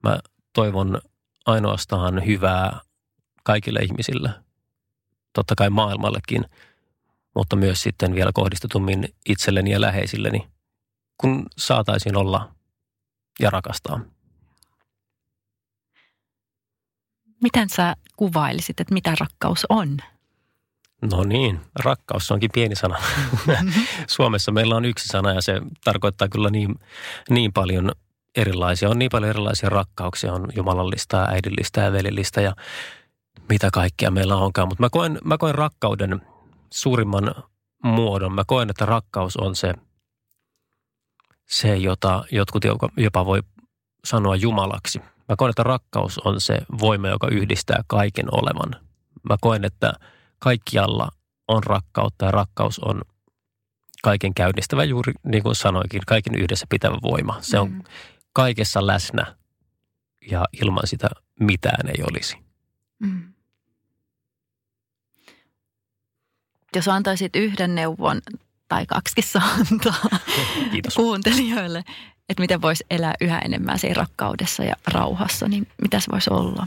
Mä 0.02 0.18
toivon 0.52 1.00
ainoastaan 1.46 2.26
hyvää 2.26 2.80
kaikille 3.44 3.80
ihmisille, 3.80 4.30
totta 5.32 5.54
kai 5.54 5.70
maailmallekin– 5.70 6.44
mutta 7.38 7.56
myös 7.56 7.82
sitten 7.82 8.14
vielä 8.14 8.30
kohdistetummin 8.34 9.08
itselleni 9.28 9.70
ja 9.70 9.80
läheisilleni, 9.80 10.48
kun 11.20 11.46
saataisiin 11.58 12.16
olla 12.16 12.54
ja 13.40 13.50
rakastaa. 13.50 14.00
Miten 17.42 17.68
sä 17.68 17.96
kuvailisit, 18.16 18.80
että 18.80 18.94
mitä 18.94 19.14
rakkaus 19.20 19.66
on? 19.68 19.96
No 21.10 21.24
niin, 21.24 21.60
rakkaus 21.84 22.30
onkin 22.30 22.50
pieni 22.54 22.74
sana. 22.74 22.98
Suomessa 24.16 24.52
meillä 24.52 24.76
on 24.76 24.84
yksi 24.84 25.08
sana 25.08 25.32
ja 25.32 25.42
se 25.42 25.60
tarkoittaa 25.84 26.28
kyllä 26.28 26.50
niin, 26.50 26.74
niin 27.30 27.52
paljon 27.52 27.92
erilaisia. 28.36 28.88
On 28.88 28.98
niin 28.98 29.10
paljon 29.10 29.30
erilaisia 29.30 29.68
rakkauksia. 29.68 30.32
On 30.32 30.48
jumalallista 30.56 31.16
ja 31.16 31.28
äidillistä 31.28 31.80
ja 31.80 31.92
velillistä 31.92 32.40
ja 32.40 32.56
mitä 33.48 33.68
kaikkea 33.72 34.10
meillä 34.10 34.36
onkaan. 34.36 34.68
Mutta 34.68 34.82
mä 34.82 34.90
koen, 34.90 35.18
mä 35.24 35.38
koen 35.38 35.54
rakkauden 35.54 36.20
suurimman 36.72 37.34
muodon. 37.82 38.32
Mä 38.32 38.42
koen, 38.46 38.70
että 38.70 38.86
rakkaus 38.86 39.36
on 39.36 39.56
se, 39.56 39.74
se 41.46 41.76
jota 41.76 42.24
jotkut 42.30 42.62
jopa 42.96 43.26
voi 43.26 43.42
sanoa 44.04 44.36
Jumalaksi. 44.36 44.98
Mä 44.98 45.36
koen, 45.36 45.50
että 45.50 45.62
rakkaus 45.62 46.18
on 46.18 46.40
se 46.40 46.58
voima, 46.80 47.08
joka 47.08 47.28
yhdistää 47.28 47.82
kaiken 47.86 48.26
olevan. 48.32 48.88
Mä 49.28 49.36
koen, 49.40 49.64
että 49.64 49.92
kaikkialla 50.38 51.08
on 51.48 51.62
rakkautta 51.64 52.24
ja 52.24 52.30
rakkaus 52.30 52.78
on 52.78 53.02
kaiken 54.02 54.34
käynnistävä 54.34 54.84
juuri 54.84 55.12
niin 55.24 55.42
kuin 55.42 55.54
sanoikin, 55.54 56.02
kaiken 56.06 56.34
yhdessä 56.34 56.66
pitävä 56.68 56.96
voima. 57.02 57.38
Se 57.40 57.58
on 57.58 57.70
mm. 57.70 57.82
kaikessa 58.32 58.86
läsnä 58.86 59.36
ja 60.30 60.44
ilman 60.62 60.86
sitä 60.86 61.08
mitään 61.40 61.88
ei 61.88 62.04
olisi. 62.10 62.36
Mm. 62.98 63.34
Jos 66.76 66.88
antaisit 66.88 67.36
yhden 67.36 67.74
neuvon 67.74 68.20
tai 68.68 68.86
kaksikin 68.86 69.24
saa 69.24 69.48
antaa 69.72 70.18
Kiitos. 70.72 70.94
kuuntelijoille, 70.94 71.84
että 72.28 72.40
miten 72.40 72.62
voisi 72.62 72.84
elää 72.90 73.14
yhä 73.20 73.38
enemmän 73.38 73.78
siinä 73.78 73.94
rakkaudessa 73.94 74.64
ja 74.64 74.74
rauhassa, 74.92 75.48
niin 75.48 75.68
mitä 75.82 76.00
se 76.00 76.06
voisi 76.12 76.30
olla? 76.30 76.66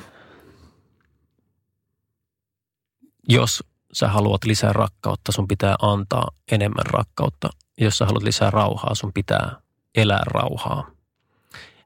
Jos 3.29 3.63
sä 3.93 4.07
haluat 4.07 4.43
lisää 4.43 4.73
rakkautta, 4.73 5.31
sun 5.31 5.47
pitää 5.47 5.75
antaa 5.81 6.27
enemmän 6.51 6.85
rakkautta. 6.85 7.49
Jos 7.77 7.97
sä 7.97 8.05
haluat 8.05 8.23
lisää 8.23 8.51
rauhaa, 8.51 8.95
sun 8.95 9.13
pitää 9.13 9.61
elää 9.95 10.23
rauhaa. 10.25 10.91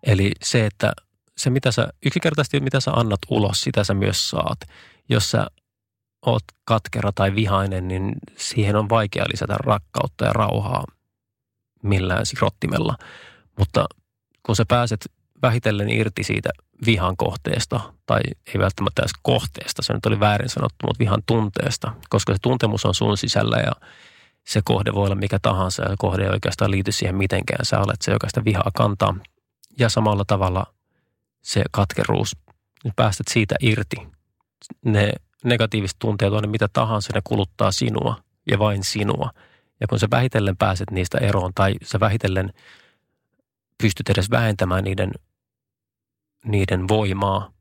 Eli 0.03 0.31
se, 0.43 0.65
että 0.65 0.93
se 1.37 1.49
mitä 1.49 1.71
sä, 1.71 1.87
yksinkertaisesti 2.05 2.59
mitä 2.59 2.79
sä 2.79 2.91
annat 2.91 3.19
ulos, 3.29 3.61
sitä 3.61 3.83
sä 3.83 3.93
myös 3.93 4.29
saat. 4.29 4.59
Jos 5.09 5.31
sä 5.31 5.47
oot 6.25 6.43
katkera 6.65 7.11
tai 7.11 7.35
vihainen, 7.35 7.87
niin 7.87 8.11
siihen 8.37 8.75
on 8.75 8.89
vaikea 8.89 9.25
lisätä 9.31 9.55
rakkautta 9.59 10.25
ja 10.25 10.33
rauhaa 10.33 10.83
millään 11.83 12.25
sirottimella. 12.25 12.95
Mutta 13.59 13.85
kun 14.43 14.55
sä 14.55 14.65
pääset 14.67 15.11
vähitellen 15.41 15.89
irti 15.89 16.23
siitä 16.23 16.49
vihan 16.85 17.17
kohteesta, 17.17 17.93
tai 18.05 18.19
ei 18.47 18.59
välttämättä 18.59 19.01
edes 19.01 19.11
kohteesta, 19.21 19.81
se 19.81 19.93
nyt 19.93 20.05
oli 20.05 20.19
väärin 20.19 20.49
sanottu, 20.49 20.87
mutta 20.87 20.99
vihan 20.99 21.23
tunteesta, 21.25 21.91
koska 22.09 22.33
se 22.33 22.39
tuntemus 22.41 22.85
on 22.85 22.93
sun 22.93 23.17
sisällä 23.17 23.57
ja 23.57 23.71
se 24.47 24.61
kohde 24.63 24.93
voi 24.93 25.05
olla 25.05 25.15
mikä 25.15 25.39
tahansa 25.41 25.83
ja 25.83 25.89
se 25.89 25.95
kohde 25.99 26.23
ei 26.23 26.29
oikeastaan 26.29 26.71
liity 26.71 26.91
siihen 26.91 27.15
mitenkään. 27.15 27.65
Sä 27.65 27.79
olet 27.79 28.01
se, 28.01 28.11
joka 28.11 28.27
sitä 28.27 28.45
vihaa 28.45 28.71
kantaa. 28.75 29.15
Ja 29.79 29.89
samalla 29.89 30.23
tavalla 30.27 30.73
se 31.41 31.63
katkeruus, 31.71 32.37
niin 32.83 32.93
päästät 32.95 33.27
siitä 33.29 33.55
irti. 33.61 33.95
Ne 34.85 35.11
negatiiviset 35.45 35.97
tunteet 35.99 36.33
on 36.33 36.41
ne 36.41 36.47
mitä 36.47 36.67
tahansa, 36.73 37.11
ne 37.13 37.21
kuluttaa 37.23 37.71
sinua 37.71 38.15
ja 38.51 38.59
vain 38.59 38.83
sinua. 38.83 39.29
Ja 39.79 39.87
kun 39.87 39.99
sä 39.99 40.07
vähitellen 40.11 40.57
pääset 40.57 40.91
niistä 40.91 41.17
eroon 41.17 41.51
tai 41.55 41.75
sä 41.83 41.99
vähitellen 41.99 42.53
pystyt 43.77 44.09
edes 44.09 44.31
vähentämään 44.31 44.83
niiden, 44.83 45.11
niiden 46.45 46.87
voimaa, 46.87 47.51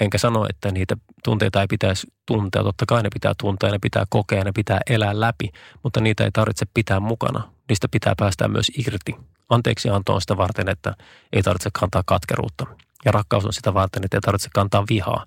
enkä 0.00 0.18
sano, 0.18 0.46
että 0.50 0.70
niitä 0.70 0.96
tunteita 1.24 1.60
ei 1.60 1.66
pitäisi 1.66 2.06
tuntea. 2.26 2.62
Totta 2.62 2.84
kai 2.88 3.02
ne 3.02 3.08
pitää 3.12 3.32
tuntea, 3.40 3.70
ne 3.70 3.78
pitää 3.78 4.04
kokea, 4.08 4.44
ne 4.44 4.52
pitää 4.52 4.80
elää 4.90 5.20
läpi, 5.20 5.50
mutta 5.82 6.00
niitä 6.00 6.24
ei 6.24 6.30
tarvitse 6.32 6.66
pitää 6.74 7.00
mukana. 7.00 7.52
Niistä 7.68 7.88
pitää 7.90 8.14
päästä 8.18 8.48
myös 8.48 8.70
irti. 8.78 9.16
Anteeksi 9.48 9.88
anto 9.88 10.14
on 10.14 10.20
sitä 10.20 10.36
varten, 10.36 10.68
että 10.68 10.94
ei 11.32 11.42
tarvitse 11.42 11.70
kantaa 11.72 12.02
katkeruutta. 12.06 12.66
Ja 13.04 13.12
rakkaus 13.12 13.44
on 13.44 13.52
sitä 13.52 13.74
varten, 13.74 14.04
että 14.04 14.16
ei 14.16 14.20
tarvitse 14.20 14.48
kantaa 14.54 14.84
vihaa. 14.90 15.26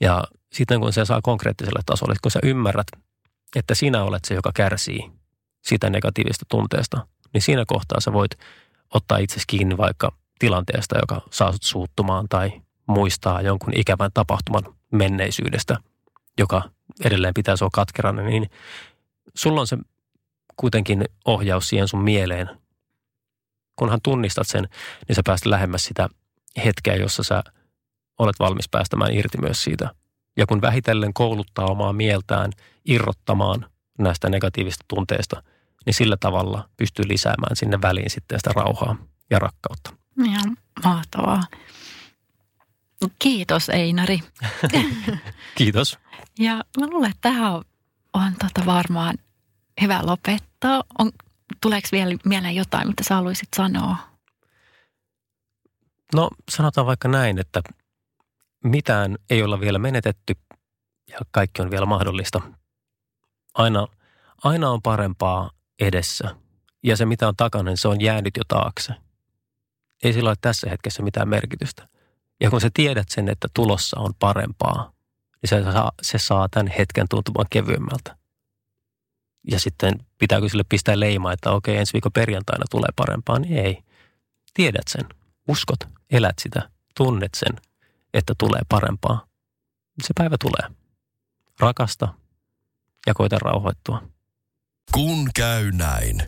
Ja 0.00 0.24
sitten 0.52 0.80
kun 0.80 0.92
se 0.92 1.04
saa 1.04 1.20
konkreettiselle 1.22 1.80
tasolle, 1.86 2.14
kun 2.22 2.30
sä 2.30 2.40
ymmärrät, 2.42 2.86
että 3.56 3.74
sinä 3.74 4.04
olet 4.04 4.24
se, 4.24 4.34
joka 4.34 4.50
kärsii 4.54 5.10
sitä 5.62 5.90
negatiivista 5.90 6.46
tunteesta, 6.48 7.06
niin 7.32 7.42
siinä 7.42 7.64
kohtaa 7.66 8.00
sä 8.00 8.12
voit 8.12 8.30
ottaa 8.94 9.18
itsesi 9.18 9.44
kiinni 9.46 9.76
vaikka 9.76 10.12
tilanteesta, 10.38 10.98
joka 10.98 11.20
saa 11.30 11.52
sut 11.52 11.62
suuttumaan 11.62 12.28
tai 12.28 12.52
muistaa 12.86 13.42
jonkun 13.42 13.72
ikävän 13.76 14.10
tapahtuman 14.14 14.62
menneisyydestä, 14.92 15.76
joka 16.38 16.62
edelleen 17.04 17.34
pitää 17.34 17.56
sua 17.56 17.68
katkerana, 17.72 18.22
niin 18.22 18.50
sulla 19.34 19.60
on 19.60 19.66
se 19.66 19.78
kuitenkin 20.56 21.04
ohjaus 21.24 21.68
siihen 21.68 21.88
sun 21.88 22.02
mieleen. 22.02 22.50
Kunhan 23.76 24.00
tunnistat 24.02 24.46
sen, 24.46 24.68
niin 25.08 25.16
sä 25.16 25.22
pääset 25.24 25.46
lähemmäs 25.46 25.84
sitä 25.84 26.08
hetkeä, 26.64 26.94
jossa 26.94 27.22
sä 27.22 27.44
olet 28.18 28.38
valmis 28.38 28.68
päästämään 28.68 29.14
irti 29.14 29.38
myös 29.38 29.64
siitä. 29.64 29.94
Ja 30.38 30.46
kun 30.46 30.60
vähitellen 30.60 31.14
kouluttaa 31.14 31.66
omaa 31.66 31.92
mieltään 31.92 32.52
irrottamaan 32.84 33.66
näistä 33.98 34.28
negatiivista 34.28 34.84
tunteista, 34.88 35.42
niin 35.86 35.94
sillä 35.94 36.16
tavalla 36.16 36.68
pystyy 36.76 37.04
lisäämään 37.08 37.56
sinne 37.56 37.78
väliin 37.82 38.10
sitten 38.10 38.38
sitä 38.38 38.50
rauhaa 38.56 38.96
ja 39.30 39.38
rakkautta. 39.38 39.90
Ihan 40.24 40.56
mahtavaa. 40.84 41.42
Kiitos 43.18 43.68
Einari. 43.68 44.20
Kiitos. 45.58 45.98
Ja 46.38 46.54
mä 46.54 46.86
luulen, 46.90 47.10
että 47.10 47.20
tähän 47.20 47.52
on, 47.52 47.64
on 48.14 48.32
tota 48.38 48.66
varmaan 48.66 49.18
hyvä 49.80 50.00
lopettaa. 50.02 50.82
On, 50.98 51.10
tuleeko 51.60 51.88
vielä 51.92 52.14
mieleen 52.24 52.56
jotain, 52.56 52.88
mitä 52.88 53.04
sä 53.04 53.14
haluaisit 53.14 53.48
sanoa? 53.56 53.96
No 56.14 56.30
sanotaan 56.50 56.86
vaikka 56.86 57.08
näin, 57.08 57.38
että 57.38 57.62
mitään 58.64 59.16
ei 59.30 59.42
olla 59.42 59.60
vielä 59.60 59.78
menetetty 59.78 60.34
ja 61.10 61.18
kaikki 61.30 61.62
on 61.62 61.70
vielä 61.70 61.86
mahdollista. 61.86 62.40
Aina, 63.54 63.86
aina 64.44 64.70
on 64.70 64.82
parempaa 64.82 65.50
edessä 65.80 66.36
ja 66.82 66.96
se 66.96 67.06
mitä 67.06 67.28
on 67.28 67.36
takana, 67.36 67.70
niin 67.70 67.78
se 67.78 67.88
on 67.88 68.00
jäänyt 68.00 68.36
jo 68.36 68.42
taakse. 68.48 68.94
Ei 70.02 70.12
sillä 70.12 70.30
ole 70.30 70.36
tässä 70.40 70.70
hetkessä 70.70 71.02
mitään 71.02 71.28
merkitystä. 71.28 71.88
Ja 72.40 72.50
kun 72.50 72.60
sä 72.60 72.70
tiedät 72.74 73.08
sen, 73.08 73.28
että 73.28 73.48
tulossa 73.54 74.00
on 74.00 74.14
parempaa, 74.18 74.92
niin 75.42 75.48
se 75.48 75.72
saa, 75.72 75.92
se 76.02 76.18
saa 76.18 76.48
tämän 76.48 76.72
hetken 76.78 77.06
tuntumaan 77.10 77.46
kevyemmältä. 77.50 78.16
Ja 79.50 79.60
sitten 79.60 80.06
pitääkö 80.18 80.48
sille 80.48 80.64
pistää 80.68 81.00
leima, 81.00 81.32
että 81.32 81.50
okei, 81.50 81.76
ensi 81.76 81.92
viikon 81.92 82.12
perjantaina 82.12 82.64
tulee 82.70 82.88
parempaa, 82.96 83.38
niin 83.38 83.66
ei. 83.66 83.82
Tiedät 84.54 84.88
sen, 84.88 85.04
uskot, 85.48 85.78
elät 86.10 86.38
sitä, 86.38 86.70
tunnet 86.96 87.30
sen, 87.36 87.67
että 88.14 88.34
tulee 88.38 88.60
parempaa. 88.68 89.26
Se 90.02 90.14
päivä 90.18 90.36
tulee. 90.40 90.76
Rakasta 91.60 92.14
ja 93.06 93.14
koita 93.14 93.38
rauhoittua. 93.38 94.02
Kun 94.92 95.30
käy 95.34 95.72
näin. 95.72 96.22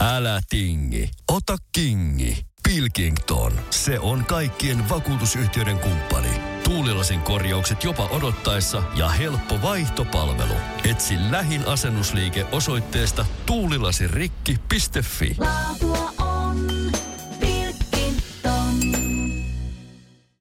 Älä 0.00 0.40
tingi, 0.48 1.10
ota 1.28 1.56
kingi. 1.72 2.46
Pilkington, 2.68 3.52
se 3.70 4.00
on 4.00 4.24
kaikkien 4.24 4.88
vakuutusyhtiöiden 4.88 5.78
kumppani. 5.78 6.40
Tuulilasin 6.64 7.20
korjaukset 7.20 7.84
jopa 7.84 8.06
odottaessa 8.06 8.82
ja 8.96 9.08
helppo 9.08 9.62
vaihtopalvelu. 9.62 10.54
Etsi 10.90 11.14
lähin 11.30 11.68
asennusliike 11.68 12.46
osoitteesta 12.52 13.26
tuulilasirikki.fi. 13.46 15.36
Laatu 15.38 16.03